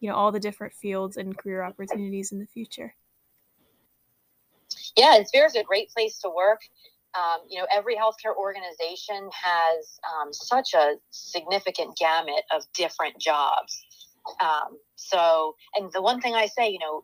you 0.00 0.08
know 0.08 0.14
all 0.14 0.32
the 0.32 0.40
different 0.40 0.74
fields 0.74 1.16
and 1.16 1.36
career 1.36 1.62
opportunities 1.62 2.32
in 2.32 2.38
the 2.38 2.46
future. 2.46 2.94
Yeah, 4.96 5.18
Inspira 5.18 5.46
is 5.46 5.56
a 5.56 5.64
great 5.64 5.90
place 5.90 6.18
to 6.18 6.30
work. 6.30 6.60
Um, 7.16 7.40
you 7.48 7.58
know, 7.58 7.66
every 7.74 7.96
healthcare 7.96 8.36
organization 8.36 9.30
has 9.32 9.98
um, 10.04 10.32
such 10.32 10.74
a 10.74 10.94
significant 11.10 11.96
gamut 11.96 12.42
of 12.54 12.64
different 12.74 13.18
jobs. 13.18 13.84
Um, 14.40 14.78
so, 14.96 15.54
and 15.74 15.90
the 15.92 16.02
one 16.02 16.20
thing 16.20 16.34
I 16.34 16.46
say, 16.46 16.68
you 16.68 16.78
know, 16.78 17.02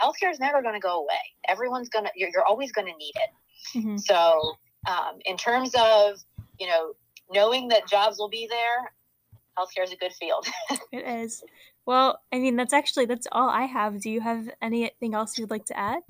healthcare 0.00 0.30
is 0.30 0.40
never 0.40 0.60
going 0.60 0.74
to 0.74 0.80
go 0.80 1.00
away. 1.00 1.20
Everyone's 1.48 1.88
going 1.88 2.06
to, 2.06 2.10
you're, 2.16 2.30
you're, 2.32 2.44
always 2.44 2.72
going 2.72 2.86
to 2.86 2.96
need 2.96 3.12
it. 3.14 3.78
Mm-hmm. 3.78 3.96
So, 3.98 4.56
um, 4.88 5.18
in 5.24 5.36
terms 5.36 5.72
of, 5.78 6.18
you 6.58 6.66
know, 6.66 6.94
knowing 7.30 7.68
that 7.68 7.88
jobs 7.88 8.18
will 8.18 8.28
be 8.28 8.48
there, 8.48 8.92
healthcare 9.58 9.84
is 9.84 9.92
a 9.92 9.96
good 9.96 10.12
field. 10.12 10.46
it 10.92 11.06
is. 11.06 11.44
Well, 11.86 12.18
I 12.32 12.38
mean, 12.38 12.56
that's 12.56 12.72
actually, 12.72 13.06
that's 13.06 13.26
all 13.30 13.48
I 13.48 13.64
have. 13.64 14.00
Do 14.00 14.10
you 14.10 14.20
have 14.20 14.48
anything 14.60 15.14
else 15.14 15.38
you'd 15.38 15.50
like 15.50 15.66
to 15.66 15.78
add? 15.78 16.02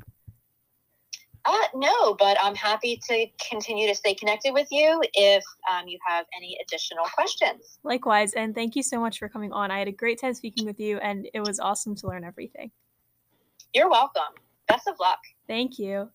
Uh, 1.47 1.59
no, 1.75 2.15
but 2.15 2.39
I'm 2.43 2.55
happy 2.55 2.99
to 3.09 3.27
continue 3.51 3.87
to 3.87 3.95
stay 3.95 4.15
connected 4.15 4.53
with 4.53 4.69
you 4.71 5.03
if 5.13 5.45
um, 5.71 5.87
you 5.87 5.99
have 6.07 6.25
any 6.35 6.57
additional 6.63 7.05
questions. 7.15 7.79
Likewise, 7.83 8.33
and 8.33 8.55
thank 8.55 8.75
you 8.75 8.83
so 8.83 8.99
much 8.99 9.19
for 9.19 9.29
coming 9.29 9.53
on. 9.53 9.71
I 9.71 9.79
had 9.79 9.89
a 9.89 9.93
great 9.93 10.19
time 10.19 10.33
speaking 10.33 10.65
with 10.65 10.81
you, 10.81 10.99
and 10.99 11.29
it 11.35 11.41
was 11.41 11.61
awesome 11.61 11.95
to 11.97 12.07
learn 12.07 12.25
everything. 12.25 12.71
You're 13.75 13.91
welcome. 13.91 14.23
Best 14.69 14.89
of 14.89 14.95
luck. 14.99 15.19
Thank 15.47 15.79
you. 15.79 16.09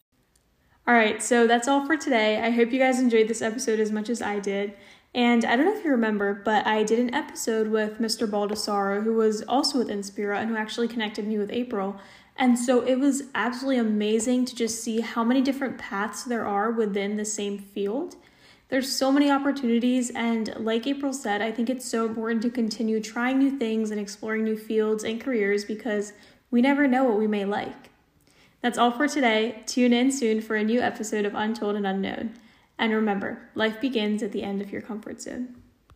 All 0.87 0.95
right, 0.95 1.21
so 1.21 1.45
that's 1.45 1.67
all 1.67 1.85
for 1.85 1.95
today. 1.95 2.41
I 2.41 2.49
hope 2.49 2.71
you 2.71 2.79
guys 2.79 2.99
enjoyed 2.99 3.27
this 3.27 3.43
episode 3.43 3.79
as 3.79 3.91
much 3.91 4.09
as 4.09 4.23
I 4.23 4.39
did. 4.39 4.73
And 5.13 5.43
I 5.43 5.55
don't 5.55 5.65
know 5.65 5.75
if 5.75 5.83
you 5.83 5.91
remember, 5.91 6.41
but 6.45 6.67
I 6.67 6.83
did 6.83 6.99
an 6.99 7.13
episode 7.13 7.67
with 7.67 7.99
Mr. 7.99 8.27
Baldessaro, 8.27 9.03
who 9.03 9.15
was 9.15 9.41
also 9.43 9.79
with 9.79 9.89
Inspira 9.89 10.37
and 10.37 10.49
who 10.49 10.55
actually 10.55 10.87
connected 10.87 11.27
me 11.27 11.37
with 11.37 11.51
April. 11.51 11.99
And 12.39 12.57
so 12.57 12.79
it 12.79 12.95
was 12.95 13.23
absolutely 13.35 13.79
amazing 13.79 14.45
to 14.45 14.55
just 14.55 14.81
see 14.81 15.01
how 15.01 15.25
many 15.25 15.41
different 15.41 15.77
paths 15.77 16.23
there 16.23 16.47
are 16.47 16.71
within 16.71 17.17
the 17.17 17.25
same 17.25 17.59
field. 17.59 18.15
There's 18.69 18.95
so 18.95 19.11
many 19.11 19.29
opportunities, 19.29 20.09
and 20.11 20.55
like 20.57 20.87
April 20.87 21.11
said, 21.11 21.41
I 21.41 21.51
think 21.51 21.69
it's 21.69 21.89
so 21.89 22.05
important 22.05 22.41
to 22.43 22.49
continue 22.49 23.01
trying 23.01 23.39
new 23.39 23.57
things 23.57 23.91
and 23.91 23.99
exploring 23.99 24.45
new 24.45 24.55
fields 24.55 25.03
and 25.03 25.19
careers 25.19 25.65
because 25.65 26.13
we 26.49 26.61
never 26.61 26.87
know 26.87 27.03
what 27.03 27.19
we 27.19 27.27
may 27.27 27.43
like. 27.43 27.89
That's 28.61 28.77
all 28.77 28.91
for 28.91 29.07
today. 29.07 29.63
Tune 29.65 29.91
in 29.91 30.09
soon 30.09 30.39
for 30.39 30.55
a 30.55 30.63
new 30.63 30.79
episode 30.79 31.25
of 31.25 31.35
Untold 31.35 31.75
and 31.75 31.85
Unknown. 31.85 32.35
And 32.77 32.93
remember, 32.93 33.49
life 33.53 33.81
begins 33.81 34.23
at 34.23 34.31
the 34.31 34.43
end 34.43 34.61
of 34.61 34.71
your 34.71 34.81
comfort 34.81 35.21
zone. 35.21 35.58